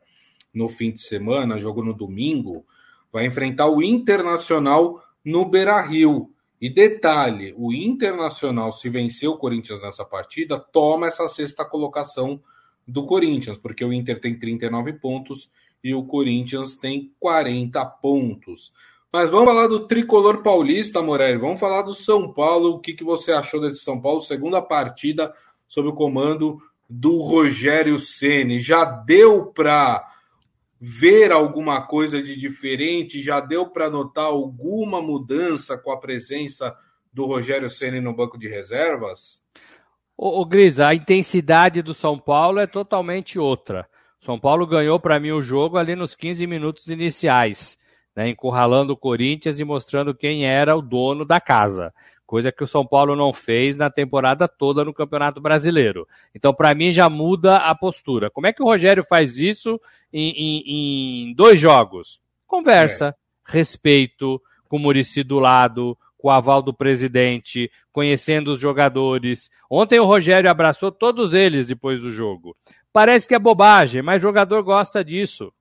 no 0.52 0.68
fim 0.68 0.92
de 0.92 1.00
semana, 1.00 1.56
jogo 1.56 1.82
no 1.82 1.94
domingo, 1.94 2.66
vai 3.12 3.24
enfrentar 3.26 3.68
o 3.68 3.82
Internacional 3.82 5.02
no 5.24 5.44
Beira 5.44 5.80
Rio. 5.80 6.33
E 6.64 6.70
detalhe: 6.70 7.54
o 7.58 7.74
Internacional, 7.74 8.72
se 8.72 8.88
vencer 8.88 9.28
o 9.28 9.36
Corinthians 9.36 9.82
nessa 9.82 10.02
partida, 10.02 10.58
toma 10.58 11.08
essa 11.08 11.28
sexta 11.28 11.62
colocação 11.62 12.40
do 12.88 13.04
Corinthians, 13.04 13.58
porque 13.58 13.84
o 13.84 13.92
Inter 13.92 14.18
tem 14.18 14.38
39 14.38 14.94
pontos 14.94 15.50
e 15.84 15.94
o 15.94 16.02
Corinthians 16.04 16.74
tem 16.74 17.12
40 17.20 17.84
pontos. 17.84 18.72
Mas 19.12 19.28
vamos 19.28 19.44
falar 19.44 19.66
do 19.66 19.86
tricolor 19.86 20.42
paulista, 20.42 21.02
Morelli. 21.02 21.36
Vamos 21.36 21.60
falar 21.60 21.82
do 21.82 21.92
São 21.92 22.32
Paulo. 22.32 22.70
O 22.70 22.80
que, 22.80 22.94
que 22.94 23.04
você 23.04 23.32
achou 23.32 23.60
desse 23.60 23.80
São 23.80 24.00
Paulo? 24.00 24.22
Segunda 24.22 24.62
partida 24.62 25.34
sob 25.68 25.88
o 25.88 25.92
comando 25.92 26.58
do 26.88 27.18
Rogério 27.20 27.98
Ceni. 27.98 28.58
Já 28.58 28.86
deu 28.86 29.44
para 29.48 30.02
ver 30.86 31.32
alguma 31.32 31.86
coisa 31.86 32.22
de 32.22 32.38
diferente? 32.38 33.22
Já 33.22 33.40
deu 33.40 33.70
para 33.70 33.88
notar 33.88 34.26
alguma 34.26 35.00
mudança 35.00 35.78
com 35.78 35.90
a 35.90 35.98
presença 35.98 36.76
do 37.10 37.24
Rogério 37.24 37.70
Ceni 37.70 38.02
no 38.02 38.14
banco 38.14 38.36
de 38.36 38.48
reservas? 38.48 39.40
Ô 40.14 40.44
Gris, 40.44 40.78
a 40.78 40.94
intensidade 40.94 41.80
do 41.80 41.94
São 41.94 42.18
Paulo 42.18 42.58
é 42.58 42.66
totalmente 42.66 43.38
outra. 43.38 43.88
São 44.20 44.38
Paulo 44.38 44.66
ganhou 44.66 45.00
para 45.00 45.18
mim 45.18 45.32
o 45.32 45.40
jogo 45.40 45.78
ali 45.78 45.96
nos 45.96 46.14
15 46.14 46.46
minutos 46.46 46.88
iniciais 46.88 47.78
né, 48.14 48.28
encurralando 48.28 48.92
o 48.92 48.96
Corinthians 48.96 49.58
e 49.58 49.64
mostrando 49.64 50.14
quem 50.14 50.44
era 50.44 50.76
o 50.76 50.82
dono 50.82 51.24
da 51.24 51.40
casa, 51.40 51.92
coisa 52.26 52.52
que 52.52 52.62
o 52.62 52.66
São 52.66 52.86
Paulo 52.86 53.16
não 53.16 53.32
fez 53.32 53.76
na 53.76 53.90
temporada 53.90 54.46
toda 54.46 54.84
no 54.84 54.94
Campeonato 54.94 55.40
Brasileiro. 55.40 56.06
Então, 56.34 56.54
para 56.54 56.74
mim, 56.74 56.90
já 56.90 57.08
muda 57.08 57.56
a 57.56 57.74
postura. 57.74 58.30
Como 58.30 58.46
é 58.46 58.52
que 58.52 58.62
o 58.62 58.66
Rogério 58.66 59.04
faz 59.04 59.38
isso 59.38 59.80
em, 60.12 60.30
em, 60.30 61.28
em 61.30 61.34
dois 61.34 61.58
jogos? 61.58 62.20
Conversa, 62.46 63.08
é. 63.08 63.14
respeito, 63.52 64.40
com 64.68 64.76
o 64.76 64.80
Murici 64.80 65.22
do 65.22 65.38
lado, 65.38 65.98
com 66.16 66.28
o 66.28 66.30
aval 66.30 66.62
do 66.62 66.72
presidente, 66.72 67.70
conhecendo 67.92 68.52
os 68.52 68.60
jogadores. 68.60 69.50
Ontem 69.68 70.00
o 70.00 70.06
Rogério 70.06 70.50
abraçou 70.50 70.90
todos 70.90 71.32
eles 71.34 71.66
depois 71.66 72.00
do 72.00 72.10
jogo. 72.10 72.56
Parece 72.92 73.26
que 73.26 73.34
é 73.34 73.38
bobagem, 73.38 74.02
mas 74.02 74.22
jogador 74.22 74.62
gosta 74.62 75.04
disso. 75.04 75.52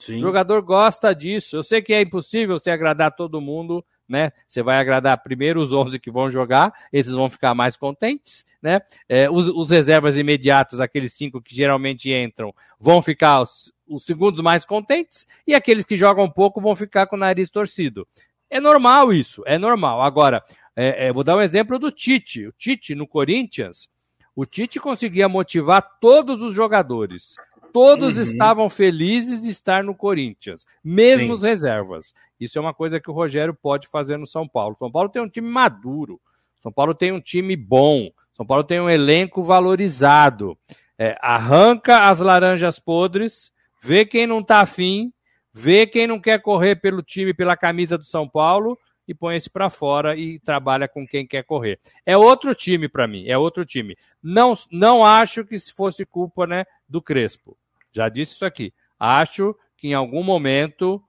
Sim. 0.00 0.18
O 0.18 0.20
jogador 0.20 0.62
gosta 0.62 1.14
disso. 1.14 1.56
Eu 1.56 1.62
sei 1.62 1.82
que 1.82 1.92
é 1.92 2.00
impossível 2.00 2.58
se 2.58 2.70
agradar 2.70 3.14
todo 3.14 3.40
mundo, 3.40 3.84
né? 4.08 4.32
Você 4.48 4.62
vai 4.62 4.78
agradar 4.78 5.22
primeiro 5.22 5.60
os 5.60 5.72
11 5.72 6.00
que 6.00 6.10
vão 6.10 6.30
jogar, 6.30 6.72
esses 6.92 7.14
vão 7.14 7.30
ficar 7.30 7.54
mais 7.54 7.76
contentes, 7.76 8.44
né? 8.60 8.80
É, 9.08 9.30
os, 9.30 9.48
os, 9.48 9.70
reservas 9.70 10.18
imediatos, 10.18 10.80
aqueles 10.80 11.12
cinco 11.12 11.40
que 11.40 11.54
geralmente 11.54 12.10
entram, 12.10 12.52
vão 12.78 13.00
ficar 13.00 13.42
os, 13.42 13.72
os 13.86 14.04
segundos 14.04 14.40
mais 14.40 14.64
contentes, 14.64 15.28
e 15.46 15.54
aqueles 15.54 15.84
que 15.84 15.96
jogam 15.96 16.28
pouco 16.28 16.60
vão 16.60 16.74
ficar 16.74 17.06
com 17.06 17.14
o 17.14 17.18
nariz 17.18 17.50
torcido. 17.50 18.08
É 18.48 18.58
normal 18.58 19.12
isso, 19.12 19.44
é 19.46 19.56
normal. 19.58 20.02
Agora, 20.02 20.42
é, 20.74 21.06
é, 21.06 21.12
vou 21.12 21.22
dar 21.22 21.36
um 21.36 21.40
exemplo 21.40 21.78
do 21.78 21.92
Tite. 21.92 22.48
O 22.48 22.52
Tite 22.52 22.96
no 22.96 23.06
Corinthians, 23.06 23.88
o 24.34 24.46
Tite 24.46 24.80
conseguia 24.80 25.28
motivar 25.28 25.98
todos 26.00 26.40
os 26.42 26.54
jogadores. 26.54 27.36
Todos 27.72 28.16
uhum. 28.16 28.22
estavam 28.22 28.68
felizes 28.68 29.40
de 29.42 29.48
estar 29.48 29.84
no 29.84 29.94
Corinthians, 29.94 30.66
mesmo 30.82 31.32
os 31.32 31.42
reservas. 31.42 32.14
Isso 32.38 32.58
é 32.58 32.60
uma 32.60 32.74
coisa 32.74 33.00
que 33.00 33.10
o 33.10 33.14
Rogério 33.14 33.54
pode 33.54 33.88
fazer 33.88 34.16
no 34.16 34.26
São 34.26 34.48
Paulo. 34.48 34.76
São 34.78 34.90
Paulo 34.90 35.08
tem 35.08 35.22
um 35.22 35.28
time 35.28 35.48
maduro. 35.48 36.20
São 36.62 36.72
Paulo 36.72 36.94
tem 36.94 37.12
um 37.12 37.20
time 37.20 37.56
bom. 37.56 38.10
São 38.34 38.46
Paulo 38.46 38.64
tem 38.64 38.80
um 38.80 38.88
elenco 38.88 39.42
valorizado. 39.42 40.56
É, 40.98 41.16
arranca 41.20 41.98
as 41.98 42.18
laranjas 42.18 42.78
podres, 42.78 43.50
vê 43.82 44.04
quem 44.04 44.26
não 44.26 44.40
está 44.40 44.60
afim, 44.60 45.12
vê 45.52 45.86
quem 45.86 46.06
não 46.06 46.20
quer 46.20 46.40
correr 46.42 46.76
pelo 46.76 47.02
time, 47.02 47.32
pela 47.32 47.56
camisa 47.56 47.96
do 47.96 48.04
São 48.04 48.28
Paulo 48.28 48.78
e 49.10 49.14
põe 49.14 49.34
esse 49.34 49.50
para 49.50 49.68
fora 49.68 50.16
e 50.16 50.38
trabalha 50.38 50.86
com 50.86 51.06
quem 51.06 51.26
quer 51.26 51.42
correr. 51.42 51.80
É 52.06 52.16
outro 52.16 52.54
time 52.54 52.88
para 52.88 53.08
mim, 53.08 53.26
é 53.26 53.36
outro 53.36 53.64
time. 53.64 53.96
Não, 54.22 54.54
não 54.70 55.04
acho 55.04 55.44
que 55.44 55.58
se 55.58 55.72
fosse 55.72 56.06
culpa 56.06 56.46
né, 56.46 56.64
do 56.88 57.02
Crespo. 57.02 57.56
Já 57.92 58.08
disse 58.08 58.32
isso 58.32 58.44
aqui. 58.44 58.72
Acho 58.98 59.54
que 59.76 59.88
em 59.88 59.94
algum 59.94 60.22
momento 60.22 61.02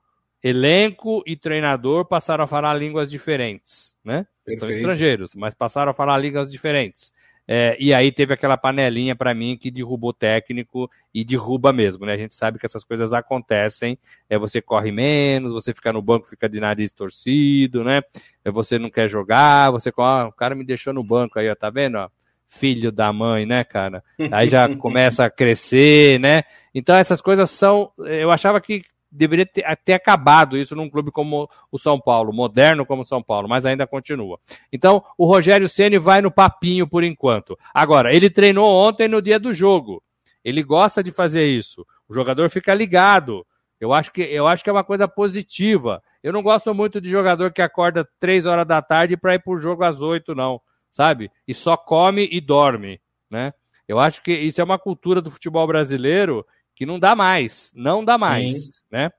elenco 0.43 1.23
e 1.25 1.35
treinador 1.35 2.05
passaram 2.05 2.43
a 2.43 2.47
falar 2.47 2.73
línguas 2.73 3.11
diferentes, 3.11 3.95
né? 4.03 4.25
Perfeito. 4.43 4.59
São 4.59 4.69
estrangeiros, 4.69 5.35
mas 5.35 5.53
passaram 5.53 5.91
a 5.91 5.93
falar 5.93 6.17
línguas 6.17 6.51
diferentes. 6.51 7.13
É, 7.47 7.75
e 7.79 7.93
aí 7.93 8.11
teve 8.11 8.33
aquela 8.33 8.55
panelinha 8.55 9.15
para 9.15 9.33
mim 9.33 9.57
que 9.57 9.69
derrubou 9.69 10.13
técnico 10.13 10.89
e 11.13 11.25
derruba 11.25 11.73
mesmo, 11.73 12.05
né? 12.05 12.13
A 12.13 12.17
gente 12.17 12.33
sabe 12.33 12.57
que 12.57 12.65
essas 12.65 12.83
coisas 12.83 13.13
acontecem. 13.13 13.97
É 14.29 14.37
você 14.37 14.61
corre 14.61 14.91
menos, 14.91 15.51
você 15.51 15.73
fica 15.73 15.91
no 15.91 16.01
banco, 16.01 16.27
fica 16.27 16.47
de 16.47 16.59
nariz 16.59 16.93
torcido, 16.93 17.83
né? 17.83 18.01
É, 18.45 18.49
você 18.51 18.79
não 18.79 18.89
quer 18.89 19.09
jogar, 19.09 19.69
você 19.71 19.91
ah, 19.97 20.27
o 20.27 20.31
cara 20.31 20.55
me 20.55 20.63
deixou 20.63 20.93
no 20.93 21.03
banco 21.03 21.39
aí, 21.39 21.49
ó, 21.49 21.55
tá 21.55 21.69
vendo? 21.69 21.97
Ó? 21.97 22.09
Filho 22.53 22.91
da 22.91 23.13
mãe, 23.13 23.45
né, 23.45 23.63
cara? 23.63 24.03
Aí 24.31 24.49
já 24.49 24.67
começa 24.75 25.25
a 25.25 25.29
crescer, 25.29 26.19
né? 26.19 26.43
Então 26.75 26.95
essas 26.95 27.21
coisas 27.21 27.49
são. 27.49 27.91
Eu 27.97 28.29
achava 28.29 28.59
que 28.59 28.83
deveria 29.11 29.45
ter, 29.45 29.65
ter, 29.83 29.93
acabado 29.93 30.57
isso 30.57 30.75
num 30.75 30.89
clube 30.89 31.11
como 31.11 31.49
o 31.71 31.79
São 31.79 31.99
Paulo, 31.99 32.31
moderno 32.31 32.85
como 32.85 33.01
o 33.01 33.07
São 33.07 33.21
Paulo, 33.21 33.47
mas 33.47 33.65
ainda 33.65 33.85
continua. 33.85 34.39
Então, 34.71 35.03
o 35.17 35.25
Rogério 35.25 35.67
Ceni 35.67 35.97
vai 35.97 36.21
no 36.21 36.31
papinho 36.31 36.87
por 36.87 37.03
enquanto. 37.03 37.57
Agora, 37.73 38.13
ele 38.13 38.29
treinou 38.29 38.69
ontem 38.69 39.07
no 39.07 39.21
dia 39.21 39.39
do 39.39 39.53
jogo. 39.53 40.01
Ele 40.43 40.63
gosta 40.63 41.03
de 41.03 41.11
fazer 41.11 41.45
isso. 41.45 41.85
O 42.07 42.13
jogador 42.13 42.49
fica 42.49 42.73
ligado. 42.73 43.45
Eu 43.79 43.93
acho 43.93 44.11
que, 44.11 44.21
eu 44.21 44.47
acho 44.47 44.63
que 44.63 44.69
é 44.69 44.73
uma 44.73 44.83
coisa 44.83 45.07
positiva. 45.07 46.01
Eu 46.23 46.31
não 46.31 46.41
gosto 46.41 46.73
muito 46.73 47.01
de 47.01 47.09
jogador 47.09 47.51
que 47.51 47.61
acorda 47.61 48.07
três 48.19 48.45
horas 48.45 48.65
da 48.65 48.81
tarde 48.81 49.17
para 49.17 49.35
ir 49.35 49.39
para 49.39 49.53
o 49.53 49.57
jogo 49.57 49.83
às 49.83 50.01
oito, 50.01 50.35
não, 50.35 50.61
sabe? 50.91 51.31
E 51.47 51.53
só 51.53 51.75
come 51.77 52.27
e 52.31 52.39
dorme, 52.41 53.01
né? 53.29 53.53
Eu 53.87 53.99
acho 53.99 54.21
que 54.21 54.31
isso 54.31 54.61
é 54.61 54.63
uma 54.63 54.79
cultura 54.79 55.21
do 55.21 55.31
futebol 55.31 55.65
brasileiro 55.65 56.45
que 56.75 56.85
não 56.85 56.99
dá 56.99 57.15
mais, 57.15 57.71
não 57.75 58.03
dá 58.03 58.17
mais, 58.17 58.65
Sim. 58.65 58.71
né? 58.91 59.11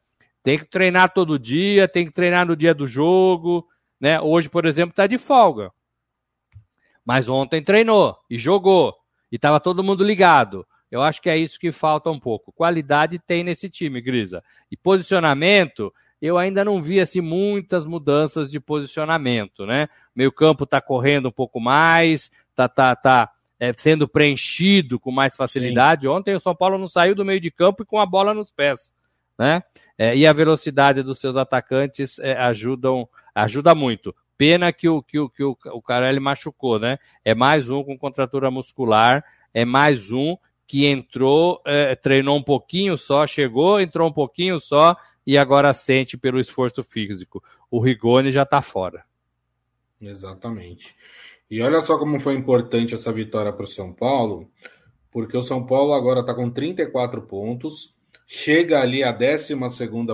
Tem 0.42 0.58
que 0.58 0.64
treinar 0.64 1.12
todo 1.12 1.38
dia, 1.38 1.86
tem 1.86 2.06
que 2.06 2.12
treinar 2.12 2.46
no 2.46 2.56
dia 2.56 2.74
do 2.74 2.86
jogo, 2.86 3.66
né? 4.00 4.20
Hoje, 4.20 4.48
por 4.48 4.66
exemplo, 4.66 4.90
está 4.90 5.06
de 5.06 5.18
folga. 5.18 5.70
Mas 7.04 7.28
ontem 7.28 7.62
treinou 7.62 8.16
e 8.28 8.38
jogou 8.38 8.94
e 9.30 9.36
estava 9.36 9.60
todo 9.60 9.84
mundo 9.84 10.04
ligado. 10.04 10.66
Eu 10.90 11.02
acho 11.02 11.22
que 11.22 11.30
é 11.30 11.38
isso 11.38 11.58
que 11.58 11.72
falta 11.72 12.10
um 12.10 12.20
pouco. 12.20 12.52
Qualidade 12.52 13.18
tem 13.18 13.42
nesse 13.42 13.70
time, 13.70 14.00
Grisa. 14.00 14.42
E 14.70 14.76
posicionamento, 14.76 15.92
eu 16.22 16.38
ainda 16.38 16.64
não 16.64 16.80
vi 16.80 17.00
assim 17.00 17.20
muitas 17.20 17.84
mudanças 17.84 18.48
de 18.48 18.60
posicionamento, 18.60 19.66
né? 19.66 19.88
Meio 20.14 20.30
campo 20.30 20.62
está 20.62 20.80
correndo 20.80 21.28
um 21.28 21.32
pouco 21.32 21.58
mais, 21.58 22.30
tá 22.54 22.68
tá 22.68 22.94
tá 22.94 23.28
é, 23.58 23.72
sendo 23.72 24.06
preenchido 24.06 25.00
com 25.00 25.10
mais 25.10 25.34
facilidade. 25.34 26.02
Sim. 26.02 26.08
Ontem 26.08 26.36
o 26.36 26.40
São 26.40 26.54
Paulo 26.54 26.78
não 26.78 26.86
saiu 26.86 27.16
do 27.16 27.24
meio 27.24 27.40
de 27.40 27.50
campo 27.50 27.82
e 27.82 27.86
com 27.86 27.98
a 27.98 28.06
bola 28.06 28.32
nos 28.32 28.52
pés, 28.52 28.94
né? 29.36 29.64
É, 29.98 30.16
e 30.16 30.24
a 30.24 30.32
velocidade 30.32 31.02
dos 31.02 31.18
seus 31.18 31.36
atacantes 31.36 32.20
é, 32.20 32.34
ajudam, 32.38 33.08
ajuda 33.34 33.74
muito. 33.74 34.14
Pena 34.38 34.72
que 34.72 34.88
o 34.88 35.02
que 35.02 35.18
o 35.18 35.28
que 35.28 35.42
o, 35.42 35.56
o 35.72 35.82
Carelli 35.82 36.20
machucou, 36.20 36.78
né? 36.78 36.98
É 37.24 37.34
mais 37.34 37.68
um 37.68 37.82
com 37.82 37.98
contratura 37.98 38.48
muscular, 38.48 39.24
é 39.52 39.64
mais 39.64 40.12
um 40.12 40.36
que 40.68 40.86
entrou, 40.86 41.60
é, 41.66 41.96
treinou 41.96 42.36
um 42.38 42.42
pouquinho 42.42 42.96
só, 42.96 43.26
chegou, 43.26 43.80
entrou 43.80 44.08
um 44.08 44.12
pouquinho 44.12 44.60
só 44.60 44.96
e 45.26 45.38
agora 45.38 45.72
sente 45.72 46.16
pelo 46.16 46.40
esforço 46.40 46.82
físico. 46.82 47.42
O 47.70 47.80
Rigoni 47.80 48.30
já 48.30 48.42
está 48.42 48.60
fora. 48.60 49.04
Exatamente. 50.00 50.96
E 51.50 51.60
olha 51.60 51.80
só 51.82 51.98
como 51.98 52.18
foi 52.18 52.34
importante 52.34 52.94
essa 52.94 53.12
vitória 53.12 53.52
para 53.52 53.64
o 53.64 53.66
São 53.66 53.92
Paulo, 53.92 54.50
porque 55.10 55.36
o 55.36 55.42
São 55.42 55.64
Paulo 55.64 55.92
agora 55.92 56.20
está 56.20 56.34
com 56.34 56.50
34 56.50 57.22
pontos, 57.22 57.94
chega 58.26 58.80
ali 58.80 59.04
à 59.04 59.12
12 59.12 59.54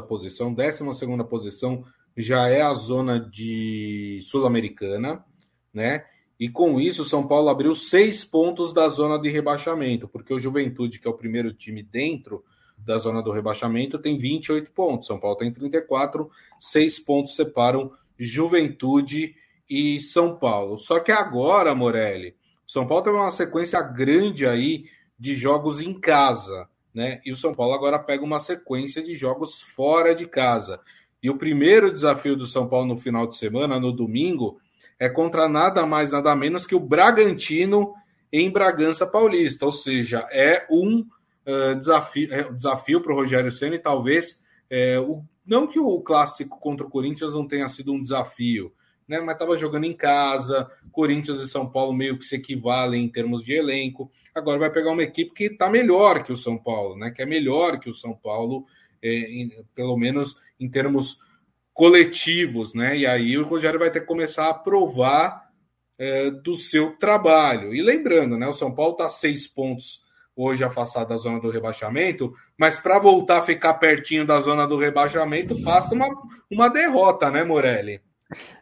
posição, 0.06 0.52
12 0.52 0.84
posição 1.28 1.84
já 2.16 2.48
é 2.48 2.60
a 2.60 2.74
zona 2.74 3.20
de 3.20 4.18
Sul-Americana, 4.22 5.24
né? 5.72 6.04
E 6.38 6.48
com 6.48 6.80
isso, 6.80 7.02
o 7.02 7.04
São 7.04 7.26
Paulo 7.26 7.48
abriu 7.48 7.74
seis 7.74 8.24
pontos 8.24 8.72
da 8.72 8.88
zona 8.88 9.18
de 9.20 9.28
rebaixamento, 9.28 10.08
porque 10.08 10.34
o 10.34 10.38
Juventude, 10.38 10.98
que 10.98 11.06
é 11.06 11.10
o 11.10 11.16
primeiro 11.16 11.52
time 11.52 11.82
dentro 11.82 12.44
da 12.84 12.98
zona 12.98 13.22
do 13.22 13.32
rebaixamento, 13.32 13.98
tem 13.98 14.16
28 14.16 14.70
pontos. 14.70 15.06
São 15.06 15.18
Paulo 15.18 15.36
tem 15.36 15.52
34, 15.52 16.30
seis 16.58 16.98
pontos 16.98 17.34
separam 17.34 17.92
Juventude 18.18 19.34
e 19.68 20.00
São 20.00 20.36
Paulo. 20.36 20.76
Só 20.76 21.00
que 21.00 21.12
agora, 21.12 21.74
Morelli, 21.74 22.34
São 22.66 22.86
Paulo 22.86 23.04
tem 23.04 23.12
uma 23.12 23.30
sequência 23.30 23.80
grande 23.82 24.46
aí 24.46 24.86
de 25.18 25.34
jogos 25.34 25.80
em 25.80 25.98
casa, 25.98 26.68
né? 26.94 27.20
E 27.24 27.32
o 27.32 27.36
São 27.36 27.54
Paulo 27.54 27.74
agora 27.74 27.98
pega 27.98 28.24
uma 28.24 28.40
sequência 28.40 29.02
de 29.02 29.14
jogos 29.14 29.60
fora 29.60 30.14
de 30.14 30.26
casa. 30.26 30.80
E 31.22 31.28
o 31.28 31.36
primeiro 31.36 31.92
desafio 31.92 32.36
do 32.36 32.46
São 32.46 32.68
Paulo 32.68 32.86
no 32.86 32.96
final 32.96 33.26
de 33.26 33.36
semana, 33.36 33.80
no 33.80 33.92
domingo, 33.92 34.60
é 34.98 35.08
contra 35.08 35.48
nada 35.48 35.84
mais, 35.84 36.12
nada 36.12 36.34
menos 36.34 36.66
que 36.66 36.74
o 36.74 36.80
Bragantino 36.80 37.92
em 38.32 38.50
Bragança 38.50 39.06
Paulista. 39.06 39.66
Ou 39.66 39.72
seja, 39.72 40.26
é 40.30 40.66
um 40.70 41.04
uh, 41.48 41.74
desafio 41.74 42.28
um 42.50 42.54
desafio 42.54 43.00
para 43.00 43.12
o 43.12 43.16
Rogério 43.16 43.50
Senna 43.50 43.76
e 43.76 43.80
talvez 43.80 44.40
é, 44.70 44.98
o, 45.00 45.24
não 45.46 45.66
que 45.66 45.80
o 45.80 46.00
clássico 46.00 46.60
contra 46.60 46.86
o 46.86 46.90
Corinthians 46.90 47.32
não 47.32 47.48
tenha 47.48 47.66
sido 47.68 47.92
um 47.92 48.02
desafio, 48.02 48.72
né? 49.08 49.18
Mas 49.18 49.34
estava 49.34 49.56
jogando 49.56 49.84
em 49.84 49.96
casa. 49.96 50.70
Corinthians 50.92 51.38
e 51.38 51.48
São 51.48 51.66
Paulo 51.66 51.94
meio 51.94 52.18
que 52.18 52.24
se 52.24 52.36
equivalem 52.36 53.04
em 53.04 53.08
termos 53.08 53.42
de 53.42 53.54
elenco. 53.54 54.10
Agora 54.34 54.58
vai 54.58 54.70
pegar 54.70 54.92
uma 54.92 55.02
equipe 55.02 55.32
que 55.32 55.44
está 55.44 55.70
melhor 55.70 56.22
que 56.22 56.32
o 56.32 56.36
São 56.36 56.58
Paulo, 56.58 56.96
né? 56.98 57.10
Que 57.10 57.22
é 57.22 57.26
melhor 57.26 57.80
que 57.80 57.88
o 57.88 57.94
São 57.94 58.14
Paulo, 58.14 58.66
é, 59.02 59.10
em, 59.10 59.50
pelo 59.74 59.96
menos 59.96 60.36
em 60.60 60.68
termos 60.68 61.18
coletivos, 61.72 62.74
né? 62.74 62.98
E 62.98 63.06
aí 63.06 63.38
o 63.38 63.44
Rogério 63.44 63.78
vai 63.78 63.90
ter 63.90 64.00
que 64.00 64.06
começar 64.06 64.50
a 64.50 64.54
provar 64.54 65.48
é, 65.96 66.30
do 66.30 66.54
seu 66.54 66.94
trabalho. 66.98 67.74
E 67.74 67.80
lembrando, 67.80 68.36
né? 68.36 68.46
O 68.46 68.52
São 68.52 68.74
Paulo 68.74 68.92
está 68.92 69.08
seis 69.08 69.46
pontos 69.46 70.06
hoje 70.38 70.62
afastado 70.62 71.08
da 71.08 71.16
zona 71.16 71.40
do 71.40 71.50
rebaixamento, 71.50 72.32
mas 72.56 72.78
para 72.78 73.00
voltar 73.00 73.38
a 73.38 73.42
ficar 73.42 73.74
pertinho 73.74 74.24
da 74.24 74.40
zona 74.40 74.68
do 74.68 74.76
rebaixamento, 74.76 75.60
basta 75.60 75.92
uma, 75.96 76.06
uma 76.48 76.68
derrota, 76.68 77.28
né, 77.28 77.42
Morelli? 77.42 78.00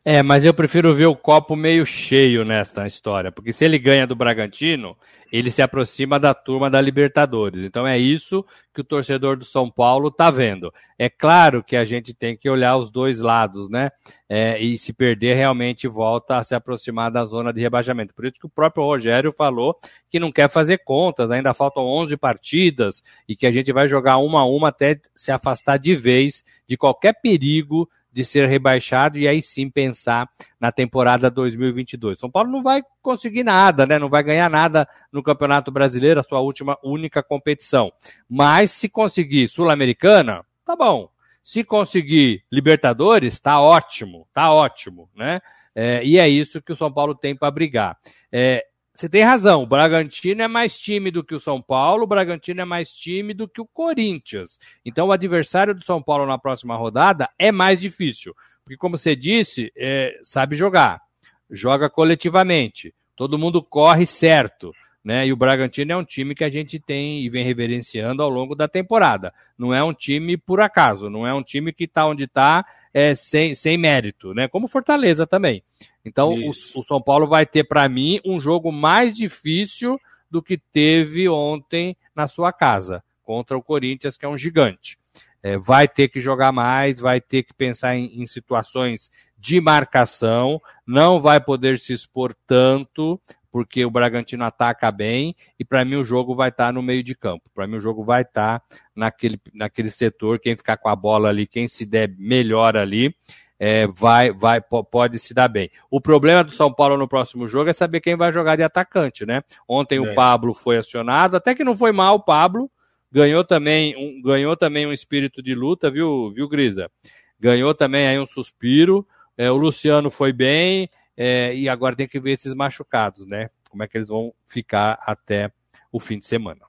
É, 0.05 0.23
mas 0.23 0.45
eu 0.45 0.55
prefiro 0.55 0.95
ver 0.95 1.07
o 1.07 1.17
copo 1.17 1.57
meio 1.57 1.85
cheio 1.85 2.45
nessa 2.45 2.87
história, 2.87 3.33
porque 3.33 3.53
se 3.53 3.65
ele 3.65 3.79
ganha 3.79 4.07
do 4.07 4.15
Bragantino, 4.15 4.97
ele 5.33 5.51
se 5.51 5.61
aproxima 5.61 6.21
da 6.21 6.33
turma 6.33 6.71
da 6.71 6.81
Libertadores. 6.81 7.65
Então 7.65 7.85
é 7.85 7.99
isso 7.99 8.45
que 8.73 8.81
o 8.81 8.85
torcedor 8.85 9.37
do 9.37 9.45
São 9.45 9.69
Paulo 9.69 10.09
tá 10.09 10.31
vendo. 10.31 10.73
É 10.97 11.11
claro 11.11 11.65
que 11.65 11.75
a 11.75 11.85
gente 11.85 12.15
tem 12.15 12.37
que 12.37 12.49
olhar 12.49 12.77
os 12.77 12.93
dois 12.93 13.21
lados, 13.21 13.69
né? 13.69 13.91
É, 14.29 14.61
e 14.61 14.79
se 14.79 14.93
perder, 14.93 15.35
realmente 15.35 15.89
volta 15.89 16.37
a 16.37 16.45
se 16.45 16.55
aproximar 16.55 17.11
da 17.11 17.25
zona 17.25 17.53
de 17.53 17.61
rebaixamento. 17.61 18.15
Por 18.15 18.25
isso 18.25 18.39
que 18.39 18.47
o 18.47 18.51
próprio 18.51 18.85
Rogério 18.85 19.33
falou 19.33 19.77
que 20.09 20.21
não 20.21 20.31
quer 20.31 20.49
fazer 20.49 20.79
contas, 20.85 21.31
ainda 21.33 21.53
faltam 21.53 21.83
11 21.85 22.17
partidas 22.17 23.03
e 23.29 23.35
que 23.35 23.47
a 23.47 23.51
gente 23.51 23.73
vai 23.73 23.89
jogar 23.89 24.19
uma 24.19 24.43
a 24.43 24.47
uma 24.47 24.69
até 24.69 25.01
se 25.17 25.33
afastar 25.33 25.77
de 25.77 25.97
vez 25.97 26.45
de 26.69 26.77
qualquer 26.77 27.15
perigo 27.21 27.89
de 28.17 28.25
ser 28.25 28.49
rebaixado 28.49 29.19
e 29.19 29.29
aí 29.29 29.43
sim 29.43 29.69
pensar 29.69 30.27
na 30.59 30.73
temporada 30.73 31.31
2022. 31.31 32.19
São 32.19 32.31
Paulo 32.31 32.51
não 32.51 32.63
vai 32.63 32.83
conseguir 33.03 33.45
nada, 33.45 33.85
né? 33.85 33.99
Não 33.99 34.09
vai 34.09 34.23
ganhar 34.23 34.49
nada 34.49 34.89
no 35.13 35.23
Campeonato 35.23 35.71
Brasileiro, 35.71 36.19
a 36.19 36.23
sua 36.23 36.41
última 36.41 36.79
única 36.83 37.23
competição. 37.23 37.93
Mas 38.27 38.71
se 38.71 38.89
conseguir 38.89 39.49
Sul-Americana, 39.49 40.43
tá 40.65 40.75
bom. 40.75 41.11
Se 41.43 41.63
conseguir 41.63 42.43
Libertadores, 42.51 43.35
está 43.35 43.61
ótimo, 43.61 44.27
tá 44.33 44.51
ótimo, 44.51 45.11
né? 45.15 45.43
É, 45.75 46.03
e 46.03 46.19
é 46.19 46.27
isso 46.27 46.63
que 46.63 46.73
o 46.73 46.77
São 46.77 46.91
Paulo 46.91 47.15
tem 47.15 47.37
para 47.37 47.51
brigar. 47.51 47.99
É, 48.33 48.65
você 48.97 49.09
tem 49.09 49.23
razão, 49.23 49.63
o 49.63 49.67
Bragantino 49.67 50.43
é 50.43 50.49
mais 50.49 50.79
tímido 50.79 51.23
que 51.23 51.35
o 51.35 51.41
São 51.41 51.61
Paulo, 51.61 52.05
o 52.05 52.07
Bragantino 52.07 52.61
é 52.61 52.65
mais 52.65 52.91
tímido 52.91 53.47
que 53.49 53.61
o 53.61 53.67
Corinthians. 53.67 54.59
Então 54.85 55.09
o 55.09 55.13
adversário 55.13 55.75
do 55.75 55.85
São 55.85 56.03
Paulo 56.03 56.27
na 56.27 56.39
próxima 56.39 56.77
rodada 56.77 57.29
é 57.39 57.53
mais 57.53 57.81
difícil. 57.81 58.35
Porque, 58.65 58.77
como 58.77 58.99
você 58.99 59.15
disse, 59.15 59.73
é, 59.77 60.19
sabe 60.25 60.57
jogar, 60.57 61.01
joga 61.49 61.89
coletivamente, 61.89 62.93
todo 63.15 63.39
mundo 63.39 63.63
corre 63.63 64.05
certo. 64.05 64.73
Né? 65.05 65.29
E 65.29 65.33
o 65.33 65.37
Bragantino 65.37 65.93
é 65.93 65.97
um 65.97 66.05
time 66.05 66.35
que 66.35 66.43
a 66.43 66.49
gente 66.49 66.81
tem 66.81 67.21
e 67.21 67.29
vem 67.29 67.45
reverenciando 67.45 68.25
ao 68.25 68.29
longo 68.29 68.57
da 68.57 68.67
temporada. 68.67 69.33
Não 69.57 69.73
é 69.73 69.81
um 69.85 69.95
time 69.95 70.37
por 70.37 70.61
acaso, 70.61 71.09
não 71.09 71.25
é 71.25 71.33
um 71.33 71.45
time 71.45 71.73
que 71.73 71.85
está 71.85 72.05
onde 72.07 72.25
está 72.25 72.67
é, 72.97 73.15
sem, 73.15 73.55
sem 73.55 73.77
mérito, 73.77 74.33
né? 74.33 74.49
Como 74.49 74.67
Fortaleza 74.67 75.27
também. 75.27 75.63
Então, 76.03 76.33
o, 76.33 76.49
o, 76.49 76.83
São 76.83 76.99
Paulo 76.99 77.27
vai 77.27 77.45
ter, 77.45 77.63
para 77.65 77.87
mim, 77.91 78.19
um 78.25 78.41
jogo 78.41 78.73
mais 78.73 79.15
difícil 79.15 80.01
do 80.31 80.43
que 80.43 80.57
teve 80.57 81.29
ontem 81.29 81.95
na 82.15 82.27
sua 82.27 82.55
casa, 82.55 83.05
contra 83.23 83.55
o 83.55 83.63
Corinthians, 83.63 84.17
que 84.17 84.25
é 84.25 84.29
um 84.29 84.39
gigante. 84.39 84.99
É, 85.43 85.59
vai 85.59 85.87
ter 85.87 86.09
que 86.09 86.23
jogar 86.23 86.53
mais, 86.53 86.99
vai 86.99 87.21
ter 87.21 87.43
que 87.43 87.53
pensar 87.53 87.95
em, 87.95 88.23
em 88.23 88.25
situações 88.25 89.11
de 89.37 89.61
marcação, 89.61 90.59
não 90.87 91.21
vai 91.21 91.39
poder 91.39 91.79
se 91.79 91.93
expor 91.93 92.35
tanto, 92.47 93.21
porque 93.51 93.85
o 93.85 93.91
Bragantino 93.91 94.45
ataca 94.45 94.91
bem 94.91 95.35
e 95.59 95.65
para 95.65 95.85
mim 95.85 95.97
o 95.97 96.05
jogo 96.05 96.35
vai 96.35 96.49
estar 96.49 96.67
tá 96.67 96.73
no 96.73 96.83
meio 96.83 97.03
de 97.03 97.15
campo. 97.15 97.51
Para 97.55 97.67
mim 97.67 97.77
o 97.77 97.81
jogo 97.81 98.05
vai 98.05 98.23
estar 98.23 98.61
tá 98.61 98.77
naquele, 98.95 99.41
naquele 99.55 99.91
setor, 99.91 100.39
quem 100.39 100.57
ficar 100.57 100.77
com 100.77 100.89
a 100.89 100.97
bola 100.97 101.29
ali, 101.29 101.47
quem 101.47 101.67
se 101.69 101.87
der 101.87 102.09
melhor 102.19 102.77
ali, 102.77 103.15
é, 103.59 103.87
vai, 103.87 104.31
vai, 104.33 104.61
pode 104.61 105.19
se 105.19 105.33
dar 105.33 105.49
bem. 105.49 105.71
O 105.91 106.01
problema 106.01 106.45
do 106.45 106.53
São 106.53 106.73
Paulo 106.73 106.97
no 106.97 107.09
próximo 107.09 107.49
jogo 107.49 107.71
é 107.71 107.73
saber 107.73 108.01
quem 108.01 108.17
vai 108.17 108.33
jogar 108.33 108.57
de 108.57 108.63
atacante, 108.63 109.25
né? 109.25 109.43
Ontem 109.67 109.97
é. 109.97 110.01
o 110.01 110.15
Pablo 110.15 110.55
foi 110.55 110.77
acionado, 110.77 111.37
até 111.37 111.55
que 111.55 111.65
não 111.65 111.75
foi 111.75 111.93
mal 111.93 112.17
o 112.17 112.23
Pablo, 112.23 112.71
ganhou 113.11 113.45
também 113.45 113.97
um, 113.97 114.21
ganhou 114.23 114.57
também 114.57 114.87
um 114.87 114.93
espírito 114.93 115.43
de 115.43 115.55
luta, 115.55 115.91
viu, 115.91 116.31
viu 116.31 116.49
Grisa? 116.49 116.91
Ganhou 117.39 117.75
também 117.75 118.07
aí 118.07 118.19
um 118.19 118.27
suspiro. 118.27 119.07
É, 119.39 119.51
o 119.51 119.57
Luciano 119.57 120.11
foi 120.11 120.33
bem, 120.33 120.89
é, 121.17 121.55
e 121.55 121.69
agora 121.69 121.97
tem 121.97 122.07
que 122.07 122.21
ver 122.21 122.33
esses 122.33 122.55
machucados, 122.55 123.27
né? 123.27 123.51
Como 123.71 123.83
é 123.83 123.89
que 123.89 123.97
eles 123.97 124.09
vão 124.09 124.33
ficar 124.47 124.99
até 125.03 125.51
o 125.91 125.99
fim 125.99 126.19
de 126.19 126.27
semana. 126.27 126.61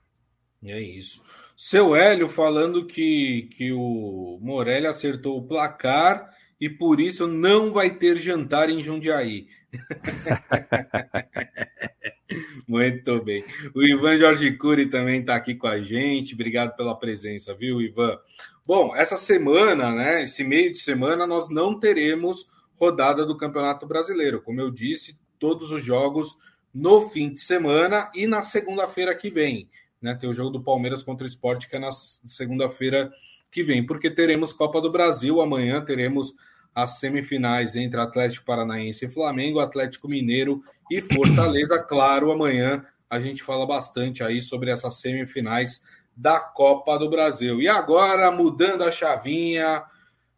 É 0.64 0.80
isso. 0.80 1.22
Seu 1.56 1.94
Hélio 1.94 2.28
falando 2.28 2.86
que, 2.86 3.48
que 3.52 3.72
o 3.72 4.38
Morelli 4.40 4.86
acertou 4.86 5.38
o 5.38 5.46
placar 5.46 6.30
e 6.60 6.68
por 6.68 7.00
isso 7.00 7.26
não 7.26 7.70
vai 7.70 7.90
ter 7.90 8.16
jantar 8.16 8.70
em 8.70 8.80
Jundiaí. 8.80 9.48
Muito 12.66 13.22
bem. 13.22 13.44
O 13.74 13.82
Ivan 13.82 14.16
Jorge 14.16 14.52
Cury 14.52 14.86
também 14.86 15.20
está 15.20 15.34
aqui 15.34 15.54
com 15.54 15.66
a 15.66 15.80
gente. 15.80 16.34
Obrigado 16.34 16.76
pela 16.76 16.98
presença, 16.98 17.54
viu, 17.54 17.80
Ivan? 17.80 18.18
Bom, 18.66 18.94
essa 18.94 19.16
semana, 19.16 19.94
né? 19.94 20.22
Esse 20.22 20.44
meio 20.44 20.72
de 20.72 20.78
semana, 20.78 21.26
nós 21.26 21.48
não 21.48 21.78
teremos 21.78 22.46
rodada 22.78 23.26
do 23.26 23.36
Campeonato 23.36 23.86
Brasileiro. 23.86 24.40
Como 24.42 24.60
eu 24.60 24.70
disse, 24.70 25.18
todos 25.38 25.70
os 25.70 25.82
jogos 25.82 26.36
no 26.72 27.08
fim 27.08 27.32
de 27.32 27.40
semana 27.40 28.10
e 28.14 28.26
na 28.26 28.42
segunda-feira 28.42 29.14
que 29.14 29.30
vem. 29.30 29.68
Né? 30.00 30.14
Tem 30.14 30.28
o 30.28 30.34
jogo 30.34 30.50
do 30.50 30.62
Palmeiras 30.62 31.02
contra 31.02 31.24
o 31.24 31.28
Esporte, 31.28 31.68
que 31.68 31.76
é 31.76 31.78
na 31.78 31.90
segunda-feira 31.92 33.10
que 33.50 33.62
vem, 33.62 33.84
porque 33.84 34.10
teremos 34.10 34.52
Copa 34.52 34.80
do 34.80 34.92
Brasil 34.92 35.40
amanhã, 35.40 35.84
teremos 35.84 36.34
as 36.74 36.98
semifinais 36.98 37.74
entre 37.74 37.98
Atlético 37.98 38.46
Paranaense 38.46 39.06
e 39.06 39.08
Flamengo, 39.08 39.58
Atlético 39.58 40.08
Mineiro 40.08 40.62
e 40.90 41.00
Fortaleza. 41.00 41.78
Claro, 41.88 42.30
amanhã 42.30 42.84
a 43.08 43.20
gente 43.20 43.42
fala 43.42 43.66
bastante 43.66 44.22
aí 44.22 44.42
sobre 44.42 44.70
essas 44.70 45.00
semifinais 45.00 45.82
da 46.14 46.38
Copa 46.38 46.98
do 46.98 47.08
Brasil. 47.08 47.60
E 47.60 47.66
agora, 47.66 48.30
mudando 48.30 48.82
a 48.82 48.92
chavinha, 48.92 49.82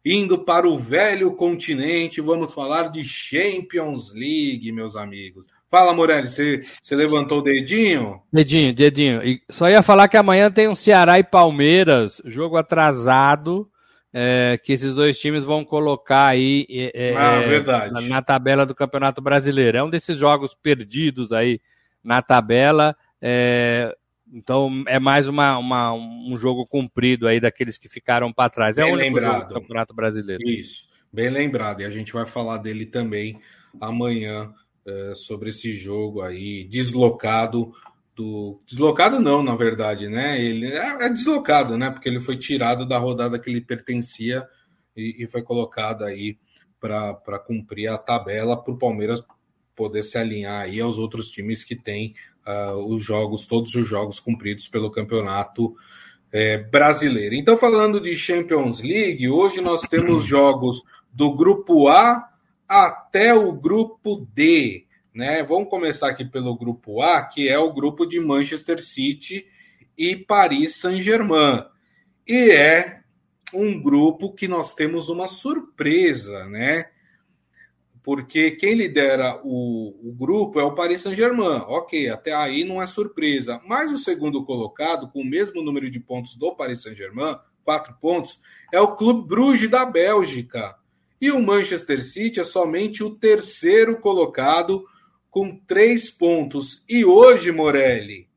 Indo 0.03 0.39
para 0.39 0.67
o 0.67 0.77
velho 0.77 1.31
continente, 1.33 2.21
vamos 2.21 2.53
falar 2.53 2.89
de 2.89 3.03
Champions 3.03 4.11
League, 4.11 4.71
meus 4.71 4.95
amigos. 4.95 5.45
Fala, 5.69 5.93
Morelli, 5.93 6.27
você, 6.27 6.59
você 6.81 6.95
levantou 6.95 7.39
o 7.39 7.43
dedinho? 7.43 8.19
Dedinho, 8.33 8.73
dedinho. 8.73 9.23
E 9.23 9.41
só 9.49 9.69
ia 9.69 9.83
falar 9.83 10.07
que 10.07 10.17
amanhã 10.17 10.51
tem 10.51 10.67
um 10.67 10.75
Ceará 10.75 11.19
e 11.19 11.23
Palmeiras, 11.23 12.21
jogo 12.25 12.57
atrasado, 12.57 13.69
é, 14.13 14.59
que 14.61 14.73
esses 14.73 14.93
dois 14.95 15.17
times 15.19 15.43
vão 15.43 15.63
colocar 15.63 16.27
aí 16.27 16.65
é, 16.69 17.15
ah, 17.15 17.39
verdade. 17.39 17.93
Na, 17.93 18.01
na, 18.01 18.21
tabela 18.21 18.65
do 18.65 18.75
Campeonato 18.75 19.21
Brasileiro. 19.21 19.77
É 19.77 19.83
um 19.83 19.89
desses 19.89 20.17
jogos 20.17 20.53
perdidos 20.53 21.31
aí 21.31 21.61
na 22.03 22.21
tabela. 22.21 22.95
É, 23.21 23.95
então 24.31 24.83
é 24.87 24.99
mais 24.99 25.27
uma, 25.27 25.57
uma, 25.57 25.93
um 25.93 26.37
jogo 26.37 26.65
cumprido 26.65 27.27
aí 27.27 27.39
daqueles 27.39 27.77
que 27.77 27.89
ficaram 27.89 28.31
para 28.31 28.49
trás. 28.49 28.77
É 28.77 28.83
bem 28.83 28.93
o 28.93 28.95
lembrado. 28.95 29.49
do 29.49 29.53
Campeonato 29.55 29.93
Brasileiro. 29.93 30.41
Isso, 30.47 30.85
bem 31.11 31.29
lembrado. 31.29 31.81
E 31.81 31.85
a 31.85 31.89
gente 31.89 32.13
vai 32.13 32.25
falar 32.25 32.57
dele 32.57 32.85
também 32.85 33.39
amanhã 33.79 34.53
é, 34.85 35.13
sobre 35.15 35.49
esse 35.49 35.71
jogo 35.73 36.21
aí 36.21 36.63
deslocado 36.65 37.73
do 38.15 38.61
deslocado 38.65 39.19
não, 39.19 39.41
na 39.41 39.55
verdade, 39.55 40.07
né? 40.07 40.41
Ele 40.41 40.67
é, 40.67 41.05
é, 41.05 41.09
deslocado, 41.09 41.77
né? 41.77 41.89
Porque 41.89 42.09
ele 42.09 42.19
foi 42.19 42.37
tirado 42.37 42.85
da 42.85 42.97
rodada 42.97 43.39
que 43.39 43.49
ele 43.49 43.61
pertencia 43.61 44.47
e, 44.95 45.23
e 45.23 45.27
foi 45.27 45.41
colocado 45.41 46.03
aí 46.03 46.37
para 46.79 47.39
cumprir 47.45 47.87
a 47.87 47.97
tabela 47.97 48.61
para 48.61 48.73
o 48.73 48.77
Palmeiras 48.77 49.23
poder 49.81 50.03
se 50.03 50.15
alinhar 50.15 50.61
aí 50.61 50.79
aos 50.79 50.99
outros 50.99 51.27
times 51.31 51.63
que 51.63 51.75
têm 51.75 52.13
uh, 52.45 52.77
os 52.85 53.03
jogos, 53.03 53.47
todos 53.47 53.73
os 53.73 53.87
jogos 53.87 54.19
cumpridos 54.19 54.67
pelo 54.67 54.91
campeonato 54.91 55.75
é, 56.31 56.59
brasileiro. 56.59 57.33
Então, 57.33 57.57
falando 57.57 57.99
de 57.99 58.13
Champions 58.15 58.79
League, 58.79 59.27
hoje 59.27 59.59
nós 59.59 59.81
temos 59.81 60.23
jogos 60.23 60.83
do 61.11 61.35
grupo 61.35 61.87
A 61.87 62.29
até 62.67 63.33
o 63.33 63.51
grupo 63.51 64.27
D. 64.35 64.85
Né? 65.15 65.41
Vamos 65.41 65.67
começar 65.67 66.09
aqui 66.09 66.25
pelo 66.25 66.55
grupo 66.55 67.01
A, 67.01 67.23
que 67.23 67.49
é 67.49 67.57
o 67.57 67.73
grupo 67.73 68.05
de 68.05 68.19
Manchester 68.19 68.83
City 68.83 69.47
e 69.97 70.15
Paris 70.15 70.75
Saint-Germain. 70.75 71.65
E 72.27 72.51
é 72.51 72.99
um 73.51 73.81
grupo 73.81 74.31
que 74.31 74.47
nós 74.47 74.75
temos 74.75 75.09
uma 75.09 75.27
surpresa, 75.27 76.45
né? 76.45 76.85
Porque 78.03 78.51
quem 78.51 78.73
lidera 78.73 79.39
o, 79.43 80.09
o 80.09 80.13
grupo 80.13 80.59
é 80.59 80.63
o 80.63 80.73
Paris 80.73 81.01
Saint-Germain. 81.01 81.63
Ok, 81.67 82.09
até 82.09 82.33
aí 82.33 82.63
não 82.63 82.81
é 82.81 82.87
surpresa. 82.87 83.61
Mas 83.67 83.91
o 83.91 83.97
segundo 83.97 84.43
colocado, 84.43 85.09
com 85.09 85.21
o 85.21 85.25
mesmo 85.25 85.61
número 85.61 85.89
de 85.89 85.99
pontos 85.99 86.35
do 86.35 86.55
Paris 86.55 86.81
Saint-Germain, 86.81 87.37
quatro 87.63 87.93
pontos, 88.01 88.39
é 88.73 88.81
o 88.81 88.95
Clube 88.95 89.27
Bruges 89.27 89.69
da 89.69 89.85
Bélgica. 89.85 90.75
E 91.19 91.31
o 91.31 91.39
Manchester 91.39 92.03
City 92.03 92.39
é 92.39 92.43
somente 92.43 93.03
o 93.03 93.11
terceiro 93.11 93.99
colocado, 93.99 94.83
com 95.29 95.55
três 95.55 96.09
pontos. 96.09 96.83
E 96.89 97.05
hoje, 97.05 97.51
Morelli, 97.51 98.27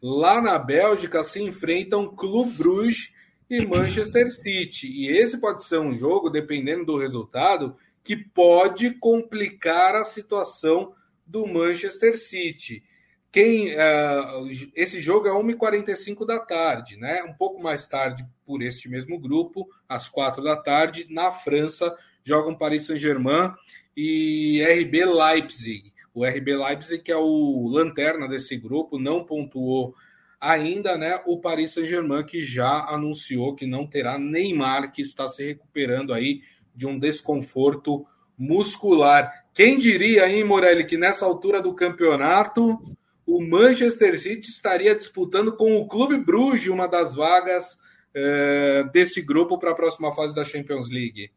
lá 0.00 0.40
na 0.40 0.56
Bélgica 0.60 1.24
se 1.24 1.42
enfrentam 1.42 2.14
Clube 2.14 2.52
Bruges 2.52 3.12
e 3.50 3.66
Manchester 3.66 4.30
City. 4.30 4.86
E 4.86 5.08
esse 5.08 5.38
pode 5.38 5.64
ser 5.64 5.80
um 5.80 5.92
jogo, 5.92 6.30
dependendo 6.30 6.84
do 6.84 6.96
resultado 6.96 7.76
que 8.04 8.16
pode 8.16 8.90
complicar 8.92 9.94
a 9.94 10.04
situação 10.04 10.94
do 11.26 11.46
Manchester 11.46 12.18
City. 12.18 12.82
Quem 13.30 13.72
uh, 13.74 14.70
esse 14.74 15.00
jogo 15.00 15.26
é 15.26 15.30
1h45 15.30 16.26
da 16.26 16.38
tarde, 16.38 16.98
né? 16.98 17.22
Um 17.22 17.32
pouco 17.32 17.62
mais 17.62 17.86
tarde, 17.86 18.26
por 18.44 18.60
este 18.60 18.90
mesmo 18.90 19.18
grupo, 19.18 19.66
às 19.88 20.08
4 20.08 20.42
da 20.42 20.54
tarde, 20.54 21.06
na 21.08 21.32
França, 21.32 21.96
jogam 22.22 22.54
Paris 22.54 22.84
Saint-Germain 22.84 23.54
e 23.96 24.62
RB 24.62 25.06
Leipzig. 25.06 25.92
O 26.12 26.26
RB 26.26 26.54
Leipzig, 26.54 27.02
que 27.02 27.10
é 27.10 27.16
o 27.16 27.68
lanterna 27.68 28.28
desse 28.28 28.54
grupo, 28.58 28.98
não 28.98 29.24
pontuou 29.24 29.94
ainda, 30.38 30.98
né? 30.98 31.22
O 31.24 31.40
Paris 31.40 31.70
Saint-Germain, 31.70 32.24
que 32.24 32.42
já 32.42 32.82
anunciou 32.90 33.54
que 33.54 33.66
não 33.66 33.86
terá 33.86 34.18
Neymar, 34.18 34.92
que 34.92 35.00
está 35.00 35.26
se 35.26 35.46
recuperando 35.46 36.12
aí 36.12 36.42
de 36.74 36.86
um 36.86 36.98
desconforto 36.98 38.06
muscular. 38.38 39.30
Quem 39.54 39.78
diria, 39.78 40.28
hein, 40.28 40.44
Morelli, 40.44 40.84
que 40.84 40.96
nessa 40.96 41.24
altura 41.24 41.60
do 41.60 41.74
campeonato 41.74 42.78
o 43.26 43.40
Manchester 43.40 44.18
City 44.18 44.48
estaria 44.48 44.94
disputando 44.94 45.56
com 45.56 45.76
o 45.76 45.86
Clube 45.86 46.18
Bruges 46.18 46.68
uma 46.68 46.86
das 46.86 47.14
vagas 47.14 47.78
é, 48.14 48.84
desse 48.92 49.22
grupo 49.22 49.58
para 49.58 49.70
a 49.70 49.74
próxima 49.74 50.14
fase 50.14 50.34
da 50.34 50.44
Champions 50.44 50.88
League? 50.88 51.30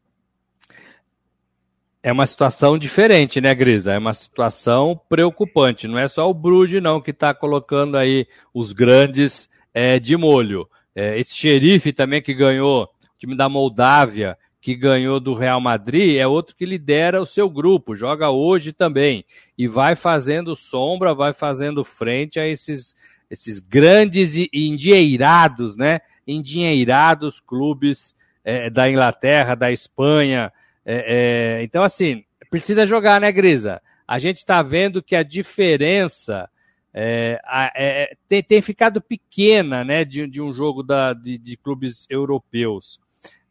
É 2.02 2.12
uma 2.12 2.26
situação 2.26 2.78
diferente, 2.78 3.40
né, 3.40 3.54
Grisa? 3.54 3.92
É 3.92 3.98
uma 3.98 4.14
situação 4.14 5.00
preocupante. 5.08 5.88
Não 5.88 5.98
é 5.98 6.06
só 6.06 6.30
o 6.30 6.34
Bruges, 6.34 6.82
não, 6.82 7.00
que 7.00 7.10
está 7.10 7.34
colocando 7.34 7.96
aí 7.96 8.26
os 8.54 8.72
grandes 8.72 9.48
é, 9.74 9.98
de 9.98 10.16
molho. 10.16 10.68
É, 10.94 11.18
esse 11.18 11.34
xerife 11.34 11.92
também 11.92 12.22
que 12.22 12.32
ganhou 12.32 12.88
time 13.18 13.36
da 13.36 13.48
Moldávia, 13.48 14.38
que 14.66 14.74
ganhou 14.74 15.20
do 15.20 15.32
Real 15.32 15.60
Madrid, 15.60 16.16
é 16.16 16.26
outro 16.26 16.56
que 16.56 16.66
lidera 16.66 17.22
o 17.22 17.24
seu 17.24 17.48
grupo, 17.48 17.94
joga 17.94 18.30
hoje 18.30 18.72
também. 18.72 19.24
E 19.56 19.68
vai 19.68 19.94
fazendo 19.94 20.56
sombra, 20.56 21.14
vai 21.14 21.32
fazendo 21.32 21.84
frente 21.84 22.40
a 22.40 22.48
esses, 22.48 22.92
esses 23.30 23.60
grandes 23.60 24.34
e 24.36 24.50
endinheirados, 24.52 25.76
né? 25.76 26.00
Endinheirados 26.26 27.38
clubes 27.38 28.12
é, 28.44 28.68
da 28.68 28.90
Inglaterra, 28.90 29.54
da 29.54 29.70
Espanha. 29.70 30.52
É, 30.84 31.58
é, 31.60 31.62
então, 31.62 31.84
assim, 31.84 32.24
precisa 32.50 32.84
jogar, 32.84 33.20
né, 33.20 33.30
Grisa? 33.30 33.80
A 34.04 34.18
gente 34.18 34.38
está 34.38 34.62
vendo 34.62 35.00
que 35.00 35.14
a 35.14 35.22
diferença 35.22 36.50
é, 36.92 37.40
é, 37.76 38.16
tem, 38.28 38.42
tem, 38.42 38.60
ficado 38.60 39.00
pequena 39.00 39.84
né, 39.84 40.04
de, 40.04 40.26
de 40.26 40.42
um 40.42 40.52
jogo 40.52 40.82
da, 40.82 41.12
de, 41.12 41.38
de 41.38 41.56
clubes 41.56 42.04
europeus. 42.10 42.98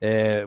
É, 0.02 0.46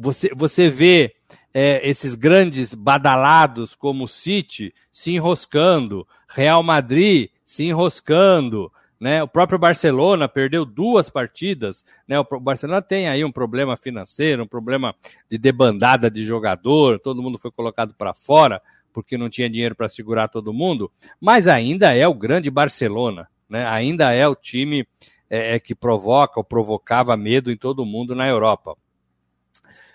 você, 0.00 0.30
você 0.34 0.68
vê 0.68 1.14
é, 1.52 1.86
esses 1.86 2.14
grandes 2.14 2.74
badalados 2.74 3.74
como 3.74 4.04
o 4.04 4.08
City 4.08 4.74
se 4.90 5.12
enroscando, 5.12 6.06
Real 6.26 6.62
Madrid 6.62 7.28
se 7.44 7.64
enroscando, 7.64 8.72
né? 8.98 9.22
O 9.22 9.28
próprio 9.28 9.58
Barcelona 9.58 10.26
perdeu 10.26 10.64
duas 10.64 11.10
partidas, 11.10 11.84
né? 12.08 12.18
O 12.18 12.40
Barcelona 12.40 12.80
tem 12.80 13.08
aí 13.08 13.22
um 13.24 13.32
problema 13.32 13.76
financeiro, 13.76 14.44
um 14.44 14.48
problema 14.48 14.94
de 15.30 15.36
debandada 15.36 16.10
de 16.10 16.24
jogador, 16.24 16.98
todo 16.98 17.22
mundo 17.22 17.38
foi 17.38 17.50
colocado 17.50 17.94
para 17.94 18.14
fora 18.14 18.62
porque 18.92 19.18
não 19.18 19.28
tinha 19.28 19.50
dinheiro 19.50 19.74
para 19.74 19.88
segurar 19.88 20.28
todo 20.28 20.52
mundo, 20.52 20.90
mas 21.20 21.46
ainda 21.46 21.94
é 21.94 22.08
o 22.08 22.14
grande 22.14 22.50
Barcelona, 22.50 23.28
né? 23.48 23.66
Ainda 23.66 24.12
é 24.12 24.26
o 24.26 24.34
time 24.34 24.86
é, 25.28 25.56
é 25.56 25.60
que 25.60 25.74
provoca 25.74 26.40
ou 26.40 26.44
provocava 26.44 27.16
medo 27.16 27.52
em 27.52 27.56
todo 27.56 27.84
mundo 27.84 28.14
na 28.14 28.26
Europa. 28.26 28.76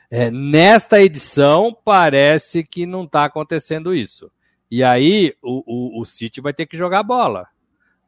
É, 0.10 0.30
nesta 0.30 1.02
edição, 1.02 1.76
parece 1.84 2.64
que 2.64 2.86
não 2.86 3.04
está 3.04 3.26
acontecendo 3.26 3.94
isso. 3.94 4.32
E 4.70 4.84
aí, 4.84 5.36
o, 5.42 5.64
o, 5.66 6.02
o 6.02 6.06
City 6.06 6.42
vai 6.42 6.54
ter 6.54 6.66
que 6.66 6.78
jogar 6.78 7.04
bola, 7.04 7.48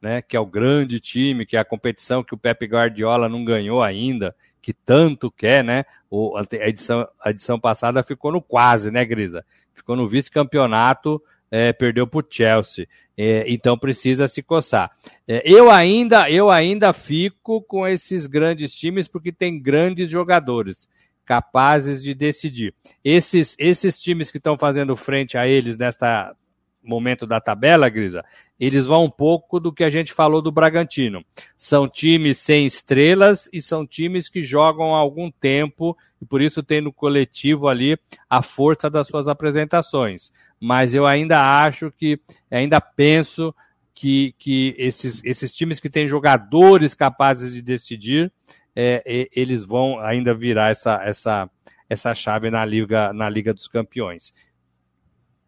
né? 0.00 0.22
Que 0.22 0.36
é 0.36 0.40
o 0.40 0.46
grande 0.46 1.00
time, 1.00 1.46
que 1.46 1.56
é 1.56 1.60
a 1.60 1.64
competição 1.64 2.22
que 2.22 2.34
o 2.34 2.38
Pepe 2.38 2.66
Guardiola 2.66 3.28
não 3.28 3.44
ganhou 3.44 3.82
ainda, 3.82 4.34
que 4.60 4.72
tanto 4.72 5.30
quer, 5.30 5.64
né? 5.64 5.84
O, 6.10 6.36
a, 6.36 6.44
edição, 6.66 7.06
a 7.22 7.30
edição 7.30 7.58
passada 7.58 8.02
ficou 8.02 8.32
no 8.32 8.42
quase, 8.42 8.90
né, 8.90 9.04
Grisa? 9.04 9.44
Ficou 9.74 9.96
no 9.96 10.08
vice-campeonato, 10.08 11.22
é, 11.50 11.72
perdeu 11.72 12.06
para 12.06 12.20
o 12.20 12.26
Chelsea. 12.28 12.86
É, 13.16 13.44
então 13.48 13.76
precisa 13.76 14.28
se 14.28 14.42
coçar. 14.42 14.90
É, 15.26 15.42
eu 15.44 15.70
ainda, 15.70 16.30
eu 16.30 16.50
ainda 16.50 16.92
fico 16.92 17.60
com 17.62 17.86
esses 17.86 18.26
grandes 18.26 18.72
times 18.72 19.08
porque 19.08 19.32
tem 19.32 19.60
grandes 19.60 20.08
jogadores 20.08 20.88
capazes 21.28 22.02
de 22.02 22.14
decidir. 22.14 22.74
Esses, 23.04 23.54
esses 23.58 24.00
times 24.00 24.30
que 24.30 24.38
estão 24.38 24.56
fazendo 24.56 24.96
frente 24.96 25.36
a 25.36 25.46
eles 25.46 25.76
nesta 25.76 26.34
momento 26.82 27.26
da 27.26 27.38
tabela, 27.38 27.90
Grisa, 27.90 28.24
eles 28.58 28.86
vão 28.86 29.04
um 29.04 29.10
pouco 29.10 29.60
do 29.60 29.70
que 29.70 29.84
a 29.84 29.90
gente 29.90 30.10
falou 30.10 30.40
do 30.40 30.50
Bragantino. 30.50 31.22
São 31.54 31.86
times 31.86 32.38
sem 32.38 32.64
estrelas 32.64 33.46
e 33.52 33.60
são 33.60 33.86
times 33.86 34.30
que 34.30 34.40
jogam 34.40 34.94
há 34.94 34.98
algum 34.98 35.30
tempo 35.30 35.94
e 36.22 36.24
por 36.24 36.40
isso 36.40 36.62
tem 36.62 36.80
no 36.80 36.90
coletivo 36.92 37.68
ali 37.68 37.98
a 38.30 38.40
força 38.40 38.88
das 38.88 39.06
suas 39.06 39.28
apresentações. 39.28 40.32
Mas 40.58 40.94
eu 40.94 41.06
ainda 41.06 41.42
acho 41.42 41.92
que, 41.92 42.18
ainda 42.50 42.80
penso 42.80 43.54
que, 43.94 44.34
que 44.38 44.74
esses, 44.78 45.22
esses 45.24 45.54
times 45.54 45.78
que 45.78 45.90
têm 45.90 46.08
jogadores 46.08 46.94
capazes 46.94 47.52
de 47.52 47.60
decidir, 47.60 48.32
é, 48.80 49.28
eles 49.34 49.64
vão 49.64 49.98
ainda 49.98 50.32
virar 50.32 50.70
essa, 50.70 51.02
essa, 51.02 51.50
essa 51.88 52.14
chave 52.14 52.48
na 52.48 52.64
Liga, 52.64 53.12
na 53.12 53.28
Liga 53.28 53.52
dos 53.52 53.66
Campeões. 53.66 54.32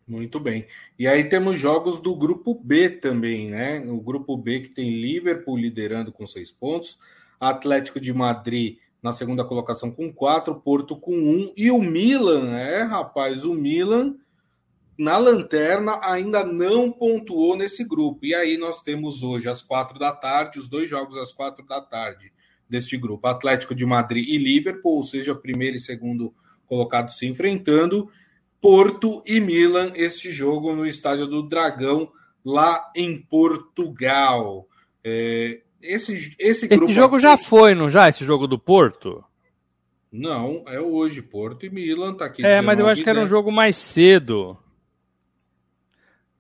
Muito 0.05 0.41
bem. 0.41 0.67
E 0.99 1.07
aí 1.07 1.29
temos 1.29 1.57
jogos 1.57 2.01
do 2.01 2.17
grupo 2.17 2.61
B 2.61 2.91
também, 2.91 3.49
né? 3.49 3.79
O 3.87 4.01
grupo 4.01 4.37
B 4.37 4.63
que 4.63 4.71
tem 4.71 5.01
Liverpool 5.01 5.57
liderando 5.57 6.11
com 6.11 6.27
seis 6.27 6.51
pontos, 6.51 6.99
Atlético 7.39 8.01
de 8.01 8.13
Madrid 8.13 8.79
na 9.01 9.13
segunda 9.13 9.45
colocação 9.45 9.93
com 9.93 10.13
quatro, 10.13 10.61
Porto 10.61 10.97
com 10.97 11.17
um, 11.17 11.53
e 11.57 11.71
o 11.71 11.81
Milan, 11.81 12.55
é, 12.59 12.83
rapaz, 12.83 13.45
o 13.45 13.55
Milan 13.55 14.17
na 14.99 15.17
lanterna 15.17 15.99
ainda 16.03 16.45
não 16.45 16.91
pontuou 16.91 17.57
nesse 17.57 17.85
grupo. 17.85 18.27
E 18.27 18.35
aí 18.35 18.59
nós 18.59 18.83
temos 18.83 19.23
hoje 19.23 19.49
às 19.49 19.63
quatro 19.63 20.01
da 20.01 20.11
tarde, 20.13 20.59
os 20.59 20.67
dois 20.67 20.91
jogos 20.91 21.17
às 21.17 21.33
quatro 21.33 21.65
da 21.65 21.81
tarde 21.81 22.33
deste 22.71 22.97
grupo. 22.97 23.27
Atlético 23.27 23.75
de 23.75 23.85
Madrid 23.85 24.27
e 24.29 24.39
Liverpool, 24.39 24.97
ou 24.97 25.03
seja, 25.03 25.35
primeiro 25.35 25.77
e 25.77 25.81
segundo 25.81 26.33
colocados 26.67 27.19
se 27.19 27.27
enfrentando. 27.27 28.09
Porto 28.61 29.23
e 29.27 29.41
Milan, 29.41 29.93
este 29.95 30.31
jogo 30.31 30.75
no 30.75 30.87
Estádio 30.87 31.27
do 31.27 31.43
Dragão, 31.43 32.13
lá 32.45 32.91
em 32.95 33.21
Portugal. 33.21 34.69
É, 35.03 35.61
esse, 35.83 36.37
esse, 36.39 36.67
esse 36.67 36.93
jogo 36.93 37.17
aqui... 37.17 37.23
já 37.23 37.37
foi, 37.37 37.75
não 37.75 37.91
já? 37.91 38.09
Esse 38.09 38.25
jogo 38.25 38.47
do 38.47 38.59
Porto? 38.59 39.25
Não, 40.13 40.65
é 40.69 40.81
hoje. 40.81 41.23
Porto 41.23 41.65
e 41.65 41.71
Milan 41.71 42.15
tá 42.15 42.27
aqui. 42.27 42.45
É, 42.45 42.61
mas 42.61 42.79
eu 42.79 42.87
acho 42.87 43.03
que 43.03 43.09
era 43.09 43.21
um 43.21 43.29
jogo 43.29 43.51
mais 43.51 43.77
cedo. 43.77 44.59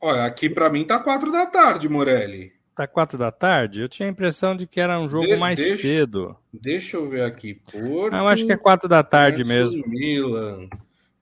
Olha, 0.00 0.24
aqui 0.24 0.48
para 0.48 0.70
mim 0.70 0.84
tá 0.84 0.98
quatro 0.98 1.30
da 1.30 1.46
tarde, 1.46 1.88
Morelli. 1.88 2.52
Tá 2.80 2.86
quatro 2.86 3.18
da 3.18 3.30
tarde? 3.30 3.82
Eu 3.82 3.90
tinha 3.90 4.08
a 4.08 4.10
impressão 4.10 4.56
de 4.56 4.66
que 4.66 4.80
era 4.80 4.98
um 4.98 5.06
jogo 5.06 5.26
de, 5.26 5.36
mais 5.36 5.58
deixa, 5.58 5.82
cedo. 5.82 6.34
Deixa 6.50 6.96
eu 6.96 7.10
ver 7.10 7.24
aqui. 7.24 7.60
Porto, 7.70 8.14
ah, 8.14 8.20
eu 8.20 8.28
acho 8.28 8.46
que 8.46 8.52
é 8.52 8.56
quatro 8.56 8.88
da 8.88 9.02
tarde 9.02 9.44
mesmo. 9.44 9.84
Milan. 9.86 10.66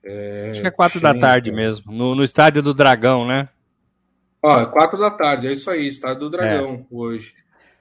É, 0.01 0.51
acho 0.51 0.61
que 0.61 0.67
é 0.67 0.71
quatro 0.71 1.01
da 1.01 1.13
tarde 1.13 1.51
mesmo. 1.51 1.91
No, 1.91 2.15
no 2.15 2.23
estádio 2.23 2.63
do 2.63 2.73
Dragão, 2.73 3.27
né? 3.27 3.49
Ó, 4.41 4.61
é 4.61 4.65
quatro 4.67 4.97
da 4.97 5.11
tarde, 5.11 5.47
é 5.47 5.51
isso 5.51 5.69
aí, 5.69 5.85
estádio 5.85 6.21
do 6.21 6.29
Dragão 6.29 6.75
é. 6.75 6.95
hoje. 6.95 7.33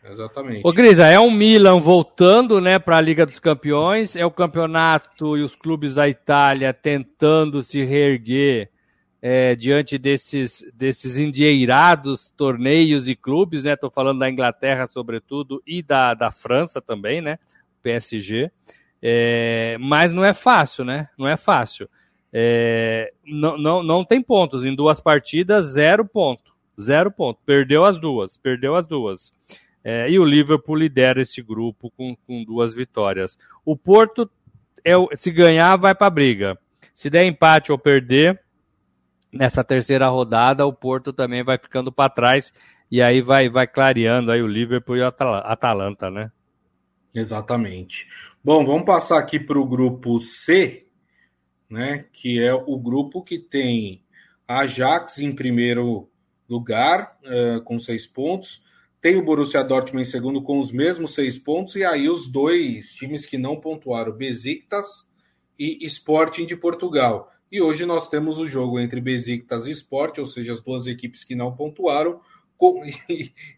Exatamente. 0.05 0.62
Ô, 0.64 0.73
Grisa, 0.73 1.07
é 1.07 1.21
um 1.21 1.31
Milan 1.31 1.79
voltando, 1.79 2.61
né, 2.61 2.81
para 2.81 2.97
a 2.97 3.01
Liga 3.01 3.25
dos 3.25 3.38
Campeões, 3.38 4.17
é 4.17 4.27
o 4.27 4.31
campeonato 4.33 5.37
e 5.37 5.43
os 5.45 5.55
clubes 5.55 5.95
da 5.95 6.09
Itália 6.09 6.75
tentando 6.75 7.62
se 7.62 7.85
reerguer 7.85 8.71
é, 9.20 9.54
diante 9.57 9.98
desses, 9.98 10.64
desses 10.72 11.18
endieirados 11.18 12.33
torneios 12.37 13.09
e 13.09 13.16
clubes, 13.16 13.64
né? 13.64 13.72
Estou 13.74 13.90
falando 13.90 14.20
da 14.20 14.31
Inglaterra, 14.31 14.87
sobretudo, 14.88 15.62
e 15.66 15.83
da, 15.83 16.14
da 16.14 16.31
França 16.31 16.81
também, 16.81 17.20
né? 17.20 17.38
PSG. 17.83 18.50
É, 19.02 19.76
mas 19.81 20.12
não 20.12 20.24
é 20.24 20.33
fácil, 20.33 20.85
né? 20.85 21.09
Não 21.18 21.28
é 21.28 21.37
fácil. 21.37 21.88
É, 22.33 23.12
não, 23.26 23.57
não, 23.59 23.83
não 23.83 24.04
tem 24.04 24.22
pontos. 24.22 24.64
Em 24.64 24.74
duas 24.74 25.00
partidas, 25.00 25.66
zero 25.66 26.04
ponto. 26.04 26.52
Zero 26.81 27.11
ponto. 27.11 27.40
Perdeu 27.44 27.85
as 27.85 28.00
duas. 28.00 28.37
Perdeu 28.37 28.76
as 28.76 28.87
duas. 28.87 29.33
É, 29.83 30.11
e 30.11 30.18
o 30.18 30.24
Liverpool 30.24 30.76
lidera 30.76 31.22
esse 31.22 31.42
grupo 31.42 31.90
com, 31.96 32.16
com 32.26 32.44
duas 32.44 32.74
vitórias. 32.74 33.38
O 33.64 33.76
Porto, 33.76 34.31
é, 34.85 34.92
se 35.16 35.31
ganhar, 35.31 35.76
vai 35.76 35.94
para 35.94 36.07
a 36.07 36.11
briga. 36.11 36.59
Se 36.94 37.09
der 37.09 37.24
empate 37.24 37.72
ou 37.72 37.78
perder, 37.78 38.40
nessa 39.33 39.62
terceira 39.62 40.09
rodada 40.09 40.67
o 40.67 40.73
Porto 40.73 41.12
também 41.12 41.43
vai 41.43 41.59
ficando 41.59 41.93
para 41.93 42.11
trás 42.11 42.53
e 42.91 43.03
aí 43.03 43.21
vai, 43.21 43.49
vai 43.49 43.67
clareando 43.67 44.31
aí 44.31 44.43
o 44.43 44.47
Liverpool 44.47 44.97
e 44.97 45.01
o 45.01 45.07
Atalanta, 45.07 46.11
né? 46.11 46.33
Exatamente. 47.14 48.09
Bom, 48.43 48.64
vamos 48.64 48.85
passar 48.85 49.19
aqui 49.19 49.38
para 49.38 49.59
o 49.59 49.67
grupo 49.67 50.19
C, 50.19 50.87
né? 51.69 52.07
Que 52.12 52.43
é 52.43 52.55
o 52.55 52.79
grupo 52.79 53.23
que 53.23 53.38
tem 53.38 54.03
Ajax 54.47 55.19
em 55.19 55.35
primeiro 55.35 56.09
lugar, 56.49 57.19
uh, 57.25 57.62
com 57.62 57.79
seis 57.79 58.07
pontos. 58.07 58.64
Tem 59.01 59.17
o 59.17 59.25
Borussia 59.25 59.62
Dortmund 59.62 60.03
em 60.03 60.11
segundo 60.11 60.43
com 60.43 60.59
os 60.59 60.73
mesmos 60.73 61.14
seis 61.14 61.38
pontos, 61.38 61.77
e 61.77 61.85
aí 61.85 62.09
os 62.09 62.27
dois 62.27 62.95
times 62.95 63.27
que 63.27 63.37
não 63.37 63.61
pontuaram, 63.61 64.12
Besiktas 64.12 65.07
e 65.59 65.85
Sporting 65.85 66.47
de 66.47 66.57
Portugal. 66.57 67.31
E 67.51 67.63
hoje 67.63 67.87
nós 67.87 68.11
temos 68.11 68.39
o 68.39 68.47
jogo 68.47 68.79
entre 68.79 69.01
Besiktas 69.01 69.67
e 69.67 69.71
Sport, 69.71 70.19
ou 70.19 70.27
seja, 70.27 70.53
as 70.53 70.61
duas 70.61 70.87
equipes 70.87 71.25
que 71.25 71.35
não 71.35 71.55
pontuaram. 71.55 72.21
Com... 72.57 72.83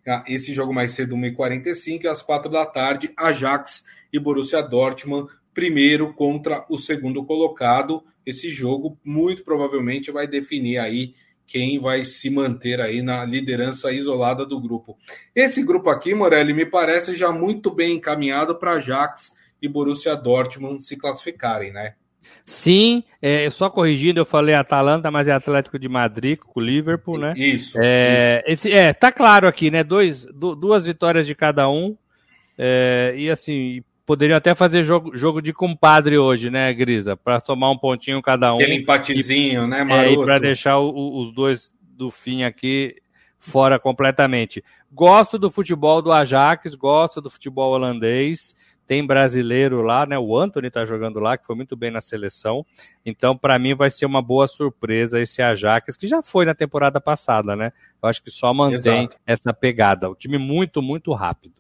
Ah, 0.06 0.24
esse 0.26 0.52
jogo 0.54 0.72
mais 0.72 0.92
cedo, 0.92 1.14
1h45, 1.14 2.04
e 2.04 2.08
às 2.08 2.22
4 2.22 2.50
da 2.50 2.66
tarde, 2.66 3.12
Ajax 3.16 3.84
e 4.12 4.18
Borussia 4.18 4.62
Dortmund, 4.62 5.30
primeiro 5.54 6.12
contra 6.14 6.64
o 6.68 6.76
segundo 6.76 7.24
colocado. 7.24 8.02
Esse 8.24 8.48
jogo 8.48 8.98
muito 9.04 9.44
provavelmente 9.44 10.10
vai 10.10 10.26
definir 10.26 10.78
aí 10.78 11.14
quem 11.46 11.80
vai 11.80 12.04
se 12.04 12.30
manter 12.30 12.80
aí 12.80 13.02
na 13.02 13.24
liderança 13.24 13.92
isolada 13.92 14.46
do 14.46 14.60
grupo. 14.60 14.96
Esse 15.34 15.62
grupo 15.62 15.90
aqui, 15.90 16.14
Morelli, 16.14 16.54
me 16.54 16.64
parece 16.64 17.14
já 17.14 17.32
muito 17.32 17.70
bem 17.72 17.96
encaminhado 17.96 18.56
para 18.56 18.74
Ajax 18.74 19.32
e 19.60 19.68
Borussia 19.68 20.14
Dortmund 20.14 20.82
se 20.84 20.96
classificarem, 20.96 21.72
né? 21.72 21.94
Sim, 22.44 23.04
é, 23.22 23.48
só 23.50 23.70
corrigindo, 23.70 24.20
eu 24.20 24.24
falei 24.24 24.54
Atalanta, 24.54 25.10
mas 25.10 25.28
é 25.28 25.32
Atlético 25.32 25.78
de 25.78 25.88
Madrid 25.88 26.38
com 26.38 26.60
o 26.60 26.62
Liverpool, 26.62 27.18
né? 27.18 27.34
Isso. 27.36 27.78
É, 27.80 28.42
isso. 28.48 28.68
Esse, 28.68 28.72
é 28.72 28.92
tá 28.92 29.12
claro 29.12 29.46
aqui, 29.46 29.70
né? 29.70 29.84
Dois, 29.84 30.26
duas 30.34 30.84
vitórias 30.86 31.26
de 31.26 31.34
cada 31.34 31.68
um. 31.68 31.96
É, 32.58 33.14
e 33.16 33.30
assim, 33.30 33.82
poderiam 34.04 34.36
até 34.36 34.54
fazer 34.54 34.82
jogo, 34.82 35.16
jogo 35.16 35.40
de 35.40 35.52
compadre 35.52 36.18
hoje, 36.18 36.50
né, 36.50 36.74
Grisa? 36.74 37.16
Para 37.16 37.40
tomar 37.40 37.70
um 37.70 37.78
pontinho 37.78 38.20
cada 38.20 38.52
um. 38.52 38.58
Aquele 38.58 38.78
empatezinho, 38.78 39.64
e, 39.64 39.66
né, 39.68 39.84
Maroto? 39.84 40.08
É, 40.08 40.12
e 40.12 40.24
para 40.24 40.38
deixar 40.38 40.78
o, 40.78 41.22
os 41.22 41.32
dois 41.32 41.72
do 41.80 42.10
fim 42.10 42.42
aqui 42.42 42.96
fora 43.38 43.78
completamente. 43.78 44.64
Gosto 44.92 45.38
do 45.38 45.48
futebol 45.48 46.02
do 46.02 46.10
Ajax, 46.12 46.74
gosto 46.74 47.20
do 47.20 47.30
futebol 47.30 47.72
holandês. 47.72 48.54
Tem 48.90 49.06
brasileiro 49.06 49.82
lá, 49.82 50.04
né? 50.04 50.18
O 50.18 50.36
Anthony 50.36 50.68
tá 50.68 50.84
jogando 50.84 51.20
lá, 51.20 51.38
que 51.38 51.46
foi 51.46 51.54
muito 51.54 51.76
bem 51.76 51.92
na 51.92 52.00
seleção. 52.00 52.66
Então, 53.06 53.38
para 53.38 53.56
mim, 53.56 53.72
vai 53.72 53.88
ser 53.88 54.04
uma 54.04 54.20
boa 54.20 54.48
surpresa 54.48 55.20
esse 55.20 55.40
Ajax, 55.40 55.96
que 55.96 56.08
já 56.08 56.20
foi 56.20 56.44
na 56.44 56.56
temporada 56.56 57.00
passada, 57.00 57.54
né? 57.54 57.72
Eu 58.02 58.08
acho 58.08 58.20
que 58.20 58.32
só 58.32 58.52
mantém 58.52 59.04
Exato. 59.04 59.16
essa 59.24 59.54
pegada. 59.54 60.10
O 60.10 60.16
time 60.16 60.38
muito, 60.38 60.82
muito 60.82 61.12
rápido. 61.12 61.54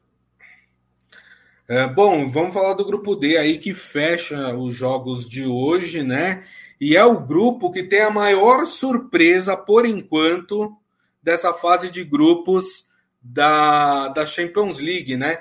É, 1.68 1.86
bom, 1.86 2.26
vamos 2.26 2.52
falar 2.52 2.74
do 2.74 2.84
grupo 2.84 3.14
D 3.14 3.36
aí 3.36 3.58
que 3.58 3.72
fecha 3.72 4.52
os 4.56 4.74
jogos 4.74 5.28
de 5.28 5.46
hoje, 5.46 6.02
né? 6.02 6.42
E 6.80 6.96
é 6.96 7.04
o 7.04 7.20
grupo 7.20 7.70
que 7.70 7.84
tem 7.84 8.00
a 8.00 8.10
maior 8.10 8.66
surpresa, 8.66 9.56
por 9.56 9.86
enquanto, 9.86 10.76
dessa 11.22 11.54
fase 11.54 11.92
de 11.92 12.02
grupos 12.02 12.88
da, 13.22 14.08
da 14.08 14.26
Champions 14.26 14.80
League, 14.80 15.16
né? 15.16 15.38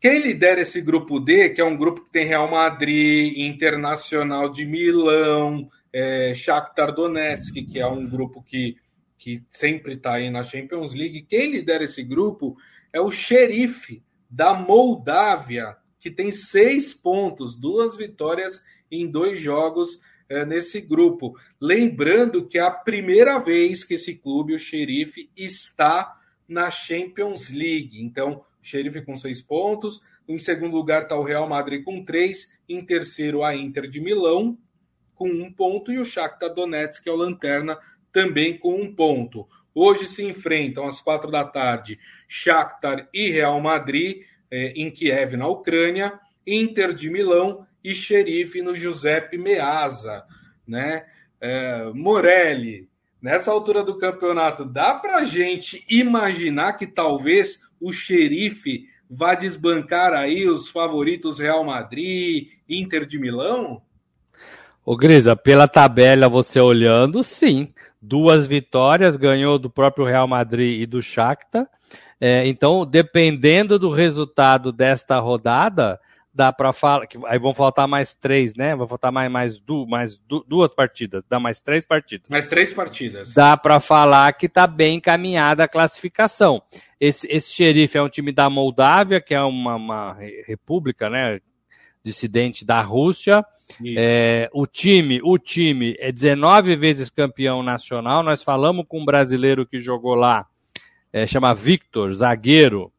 Quem 0.00 0.20
lidera 0.20 0.60
esse 0.60 0.80
grupo 0.80 1.18
D, 1.18 1.50
que 1.50 1.60
é 1.60 1.64
um 1.64 1.76
grupo 1.76 2.04
que 2.04 2.12
tem 2.12 2.26
Real 2.26 2.48
Madrid, 2.48 3.36
Internacional 3.36 4.48
de 4.48 4.64
Milão, 4.64 5.68
é, 5.92 6.32
Shakhtar 6.34 6.94
Donetsk, 6.94 7.54
que 7.64 7.80
é 7.80 7.86
um 7.86 8.06
grupo 8.08 8.42
que, 8.42 8.76
que 9.18 9.42
sempre 9.50 9.94
está 9.94 10.14
aí 10.14 10.30
na 10.30 10.44
Champions 10.44 10.94
League. 10.94 11.26
Quem 11.28 11.50
lidera 11.50 11.82
esse 11.82 12.04
grupo 12.04 12.56
é 12.92 13.00
o 13.00 13.10
xerife 13.10 14.02
da 14.30 14.54
Moldávia, 14.54 15.76
que 16.00 16.10
tem 16.10 16.30
seis 16.30 16.94
pontos, 16.94 17.56
duas 17.56 17.96
vitórias 17.96 18.62
em 18.90 19.10
dois 19.10 19.40
jogos 19.40 19.98
é, 20.28 20.44
nesse 20.44 20.80
grupo. 20.80 21.34
Lembrando 21.60 22.46
que 22.46 22.58
é 22.58 22.62
a 22.62 22.70
primeira 22.70 23.38
vez 23.38 23.82
que 23.82 23.94
esse 23.94 24.14
clube, 24.14 24.54
o 24.54 24.58
Xerife, 24.58 25.30
está 25.36 26.16
na 26.46 26.70
Champions 26.70 27.48
League. 27.48 28.00
Então, 28.00 28.44
Xerife 28.68 29.02
com 29.02 29.16
seis 29.16 29.40
pontos. 29.40 30.00
Em 30.28 30.38
segundo 30.38 30.76
lugar 30.76 31.02
está 31.02 31.16
o 31.16 31.24
Real 31.24 31.48
Madrid 31.48 31.82
com 31.82 32.04
três. 32.04 32.52
Em 32.68 32.84
terceiro, 32.84 33.42
a 33.42 33.54
Inter 33.56 33.88
de 33.88 34.00
Milão 34.00 34.58
com 35.14 35.28
um 35.28 35.52
ponto. 35.52 35.90
E 35.92 35.98
o 35.98 36.04
Shakhtar 36.04 36.54
Donetsk, 36.54 37.02
que 37.02 37.08
é 37.08 37.12
o 37.12 37.16
Lanterna, 37.16 37.78
também 38.12 38.58
com 38.58 38.80
um 38.80 38.94
ponto. 38.94 39.48
Hoje 39.74 40.06
se 40.06 40.24
enfrentam 40.24 40.86
às 40.86 41.00
quatro 41.00 41.30
da 41.30 41.44
tarde 41.44 41.98
Shakhtar 42.26 43.08
e 43.12 43.30
Real 43.30 43.60
Madrid 43.60 44.22
eh, 44.50 44.72
em 44.76 44.90
Kiev, 44.90 45.36
na 45.36 45.46
Ucrânia. 45.46 46.18
Inter 46.46 46.94
de 46.94 47.10
Milão 47.10 47.66
e 47.84 47.94
xerife 47.94 48.62
no 48.62 48.74
Giuseppe 48.74 49.36
Meazza, 49.36 50.24
né? 50.66 51.06
É, 51.40 51.84
Morelli, 51.94 52.88
nessa 53.20 53.50
altura 53.50 53.82
do 53.82 53.98
campeonato, 53.98 54.64
dá 54.64 54.94
para 54.94 55.24
gente 55.24 55.84
imaginar 55.88 56.74
que 56.74 56.86
talvez 56.86 57.60
o 57.80 57.92
xerife 57.92 58.86
vá 59.10 59.34
desbancar 59.34 60.12
aí 60.12 60.46
os 60.46 60.68
favoritos 60.68 61.38
Real 61.38 61.64
Madrid, 61.64 62.48
Inter 62.68 63.06
de 63.06 63.18
Milão? 63.18 63.80
Ô 64.84 64.96
Grisa, 64.96 65.36
pela 65.36 65.68
tabela 65.68 66.28
você 66.28 66.60
olhando, 66.60 67.22
sim. 67.22 67.72
Duas 68.00 68.46
vitórias, 68.46 69.16
ganhou 69.16 69.58
do 69.58 69.68
próprio 69.68 70.06
Real 70.06 70.28
Madrid 70.28 70.80
e 70.80 70.86
do 70.86 71.02
Shakhtar. 71.02 71.66
É, 72.20 72.46
então, 72.46 72.84
dependendo 72.84 73.78
do 73.78 73.90
resultado 73.90 74.72
desta 74.72 75.18
rodada, 75.18 76.00
dá 76.38 76.52
para 76.52 76.72
falar 76.72 77.04
que 77.08 77.18
aí 77.26 77.36
vão 77.36 77.52
faltar 77.52 77.88
mais 77.88 78.14
três, 78.14 78.54
né? 78.54 78.76
Vai 78.76 78.86
faltar 78.86 79.10
mais 79.10 79.28
mais, 79.28 79.58
du, 79.58 79.84
mais 79.88 80.16
du, 80.18 80.44
duas 80.46 80.72
partidas, 80.72 81.24
dá 81.28 81.40
mais 81.40 81.60
três 81.60 81.84
partidas. 81.84 82.28
Mais 82.30 82.46
três 82.46 82.72
partidas. 82.72 83.34
Dá 83.34 83.56
para 83.56 83.80
falar 83.80 84.32
que 84.34 84.46
está 84.46 84.64
bem 84.64 84.98
encaminhada 84.98 85.64
a 85.64 85.68
classificação. 85.68 86.62
Esse, 87.00 87.26
esse 87.28 87.52
xerife 87.52 87.98
é 87.98 88.02
um 88.02 88.08
time 88.08 88.30
da 88.30 88.48
Moldávia, 88.48 89.20
que 89.20 89.34
é 89.34 89.42
uma, 89.42 89.74
uma 89.74 90.16
república, 90.46 91.10
né? 91.10 91.40
Dissidente 92.04 92.64
da 92.64 92.80
Rússia. 92.82 93.44
É, 93.96 94.48
o 94.52 94.64
time, 94.64 95.20
o 95.24 95.38
time 95.38 95.96
é 95.98 96.12
19 96.12 96.76
vezes 96.76 97.10
campeão 97.10 97.64
nacional. 97.64 98.22
Nós 98.22 98.44
falamos 98.44 98.86
com 98.88 99.00
um 99.00 99.04
brasileiro 99.04 99.66
que 99.66 99.80
jogou 99.80 100.14
lá, 100.14 100.46
é, 101.12 101.26
chama 101.26 101.52
Victor, 101.52 102.14
zagueiro 102.14 102.92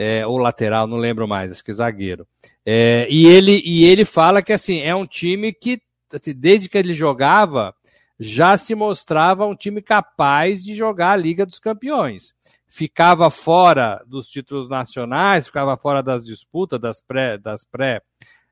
é, 0.00 0.24
ou 0.24 0.38
lateral, 0.38 0.86
não 0.86 0.96
lembro 0.96 1.26
mais, 1.26 1.50
acho 1.50 1.64
que 1.64 1.72
zagueiro. 1.72 2.24
É, 2.64 3.08
e, 3.10 3.26
ele, 3.26 3.60
e 3.64 3.84
ele 3.84 4.04
fala 4.04 4.40
que 4.40 4.52
assim, 4.52 4.78
é 4.78 4.94
um 4.94 5.04
time 5.04 5.52
que, 5.52 5.82
assim, 6.14 6.32
desde 6.32 6.68
que 6.68 6.78
ele 6.78 6.94
jogava, 6.94 7.74
já 8.16 8.56
se 8.56 8.76
mostrava 8.76 9.44
um 9.44 9.56
time 9.56 9.82
capaz 9.82 10.62
de 10.62 10.76
jogar 10.76 11.10
a 11.10 11.16
Liga 11.16 11.44
dos 11.44 11.58
Campeões. 11.58 12.32
Ficava 12.68 13.28
fora 13.28 14.00
dos 14.06 14.28
títulos 14.28 14.68
nacionais, 14.68 15.48
ficava 15.48 15.76
fora 15.76 16.00
das 16.00 16.24
disputas, 16.24 16.80
das 16.80 17.00
pré, 17.00 17.36
das 17.36 17.64
pré 17.64 18.00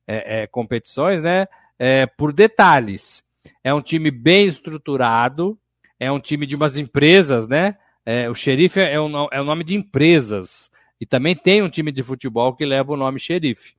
é, 0.04 0.42
é, 0.42 0.46
competições, 0.48 1.22
né? 1.22 1.46
É, 1.78 2.06
por 2.06 2.32
detalhes. 2.32 3.22
É 3.62 3.72
um 3.72 3.82
time 3.82 4.10
bem 4.10 4.46
estruturado, 4.46 5.56
é 6.00 6.10
um 6.10 6.18
time 6.18 6.44
de 6.44 6.56
umas 6.56 6.76
empresas, 6.76 7.46
né? 7.46 7.76
É, 8.04 8.28
o 8.28 8.34
xerife 8.34 8.80
é 8.80 9.00
um, 9.00 9.28
é 9.30 9.40
um 9.40 9.44
nome 9.44 9.62
de 9.62 9.76
empresas. 9.76 10.70
E 11.00 11.06
também 11.06 11.34
tem 11.34 11.62
um 11.62 11.68
time 11.68 11.92
de 11.92 12.02
futebol 12.02 12.54
que 12.54 12.64
leva 12.64 12.92
o 12.92 12.96
nome 12.96 13.20
xerife. 13.20 13.74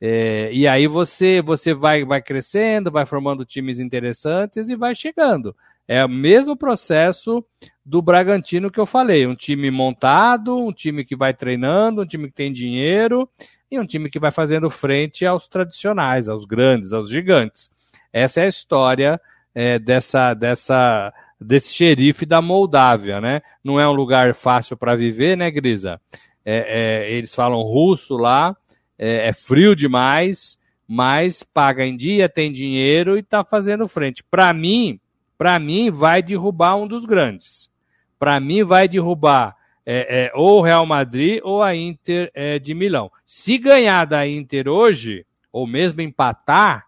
É, 0.00 0.50
e 0.52 0.68
aí 0.68 0.86
você 0.86 1.40
você 1.40 1.72
vai, 1.72 2.04
vai 2.04 2.20
crescendo, 2.20 2.90
vai 2.90 3.06
formando 3.06 3.44
times 3.44 3.80
interessantes 3.80 4.68
e 4.68 4.76
vai 4.76 4.94
chegando. 4.94 5.56
É 5.88 6.04
o 6.04 6.08
mesmo 6.08 6.56
processo 6.56 7.44
do 7.84 8.02
Bragantino 8.02 8.70
que 8.70 8.80
eu 8.80 8.86
falei. 8.86 9.26
Um 9.26 9.36
time 9.36 9.70
montado, 9.70 10.58
um 10.58 10.72
time 10.72 11.04
que 11.04 11.14
vai 11.14 11.32
treinando, 11.32 12.02
um 12.02 12.06
time 12.06 12.26
que 12.26 12.34
tem 12.34 12.52
dinheiro 12.52 13.28
e 13.70 13.78
um 13.78 13.86
time 13.86 14.10
que 14.10 14.18
vai 14.18 14.30
fazendo 14.30 14.68
frente 14.68 15.24
aos 15.24 15.46
tradicionais, 15.46 16.28
aos 16.28 16.44
grandes, 16.44 16.92
aos 16.92 17.08
gigantes. 17.08 17.70
Essa 18.12 18.40
é 18.40 18.44
a 18.44 18.48
história 18.48 19.20
é, 19.54 19.78
dessa, 19.78 20.34
dessa, 20.34 21.12
desse 21.40 21.72
xerife 21.72 22.26
da 22.26 22.42
Moldávia, 22.42 23.20
né? 23.20 23.42
Não 23.62 23.78
é 23.78 23.88
um 23.88 23.92
lugar 23.92 24.34
fácil 24.34 24.76
para 24.76 24.96
viver, 24.96 25.36
né, 25.36 25.50
Grisa? 25.50 26.00
É, 26.48 27.04
é, 27.08 27.12
eles 27.12 27.34
falam 27.34 27.60
russo 27.60 28.16
lá, 28.16 28.56
é, 28.96 29.28
é, 29.28 29.32
frio 29.32 29.74
demais, 29.74 30.56
mas 30.86 31.42
paga 31.42 31.84
em 31.84 31.96
dia, 31.96 32.28
tem 32.28 32.52
dinheiro 32.52 33.16
e 33.16 33.20
está 33.20 33.42
fazendo 33.42 33.88
frente. 33.88 34.22
Para 34.22 34.54
mim, 34.54 35.00
para 35.36 35.58
mim 35.58 35.90
vai 35.90 36.22
derrubar 36.22 36.76
um 36.76 36.86
dos 36.86 37.04
grandes. 37.04 37.68
Para 38.16 38.38
mim 38.38 38.62
vai 38.62 38.88
derrubar 38.88 39.56
é, 39.84 40.26
é, 40.26 40.32
ou 40.34 40.60
o 40.60 40.62
Real 40.62 40.86
Madrid 40.86 41.40
ou 41.42 41.62
a 41.62 41.74
Inter 41.74 42.30
é, 42.32 42.60
de 42.60 42.74
Milão. 42.74 43.10
Se 43.26 43.58
ganhar 43.58 44.04
da 44.06 44.26
Inter 44.26 44.68
hoje, 44.68 45.26
ou 45.52 45.66
mesmo 45.66 46.00
empatar, 46.00 46.86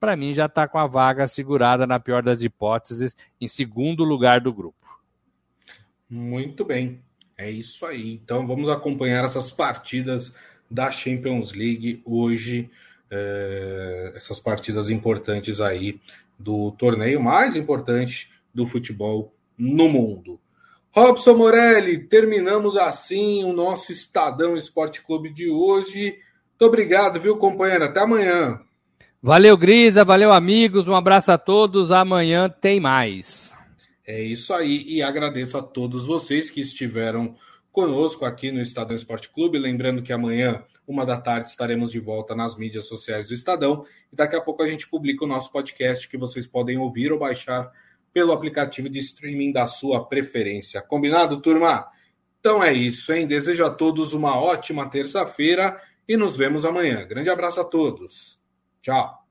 para 0.00 0.16
mim 0.16 0.32
já 0.32 0.46
está 0.46 0.66
com 0.66 0.78
a 0.78 0.86
vaga 0.86 1.28
segurada 1.28 1.86
na 1.86 2.00
pior 2.00 2.22
das 2.22 2.42
hipóteses, 2.42 3.14
em 3.38 3.46
segundo 3.46 4.02
lugar 4.02 4.40
do 4.40 4.52
grupo. 4.52 4.78
Muito 6.08 6.64
bem. 6.64 7.00
É 7.42 7.50
isso 7.50 7.84
aí. 7.84 8.20
Então 8.24 8.46
vamos 8.46 8.68
acompanhar 8.68 9.24
essas 9.24 9.50
partidas 9.50 10.32
da 10.70 10.92
Champions 10.92 11.52
League 11.52 12.00
hoje, 12.04 12.70
é, 13.10 14.12
essas 14.14 14.38
partidas 14.38 14.88
importantes 14.88 15.60
aí 15.60 16.00
do 16.38 16.70
torneio 16.72 17.20
mais 17.20 17.56
importante 17.56 18.30
do 18.54 18.64
futebol 18.64 19.34
no 19.58 19.88
mundo. 19.88 20.38
Robson 20.92 21.34
Morelli, 21.34 21.98
terminamos 21.98 22.76
assim 22.76 23.42
o 23.42 23.52
nosso 23.52 23.90
Estadão 23.90 24.56
Esporte 24.56 25.02
Clube 25.02 25.32
de 25.32 25.50
hoje. 25.50 26.18
Muito 26.50 26.64
obrigado, 26.64 27.18
viu, 27.18 27.36
companheiro? 27.36 27.86
Até 27.86 28.00
amanhã. 28.00 28.60
Valeu, 29.20 29.56
Grisa, 29.56 30.04
valeu, 30.04 30.32
amigos. 30.32 30.86
Um 30.86 30.94
abraço 30.94 31.32
a 31.32 31.38
todos. 31.38 31.90
Amanhã 31.90 32.48
tem 32.48 32.78
mais. 32.78 33.51
É 34.04 34.20
isso 34.20 34.52
aí, 34.52 34.82
e 34.86 35.02
agradeço 35.02 35.56
a 35.56 35.62
todos 35.62 36.06
vocês 36.06 36.50
que 36.50 36.60
estiveram 36.60 37.36
conosco 37.70 38.24
aqui 38.24 38.50
no 38.50 38.60
Estadão 38.60 38.96
Esporte 38.96 39.30
Clube. 39.30 39.58
Lembrando 39.58 40.02
que 40.02 40.12
amanhã, 40.12 40.64
uma 40.86 41.06
da 41.06 41.16
tarde, 41.16 41.48
estaremos 41.48 41.90
de 41.92 42.00
volta 42.00 42.34
nas 42.34 42.56
mídias 42.56 42.86
sociais 42.86 43.28
do 43.28 43.34
Estadão. 43.34 43.86
E 44.12 44.16
daqui 44.16 44.36
a 44.36 44.40
pouco 44.40 44.62
a 44.62 44.68
gente 44.68 44.88
publica 44.88 45.24
o 45.24 45.28
nosso 45.28 45.52
podcast 45.52 46.08
que 46.08 46.18
vocês 46.18 46.46
podem 46.46 46.78
ouvir 46.78 47.12
ou 47.12 47.18
baixar 47.18 47.70
pelo 48.12 48.32
aplicativo 48.32 48.88
de 48.88 48.98
streaming 48.98 49.52
da 49.52 49.66
sua 49.66 50.06
preferência. 50.06 50.82
Combinado, 50.82 51.40
turma? 51.40 51.86
Então 52.40 52.62
é 52.62 52.72
isso, 52.72 53.12
hein? 53.12 53.26
Desejo 53.26 53.64
a 53.64 53.70
todos 53.70 54.12
uma 54.12 54.36
ótima 54.36 54.90
terça-feira 54.90 55.80
e 56.06 56.16
nos 56.16 56.36
vemos 56.36 56.64
amanhã. 56.64 57.06
Grande 57.06 57.30
abraço 57.30 57.60
a 57.60 57.64
todos. 57.64 58.38
Tchau. 58.82 59.21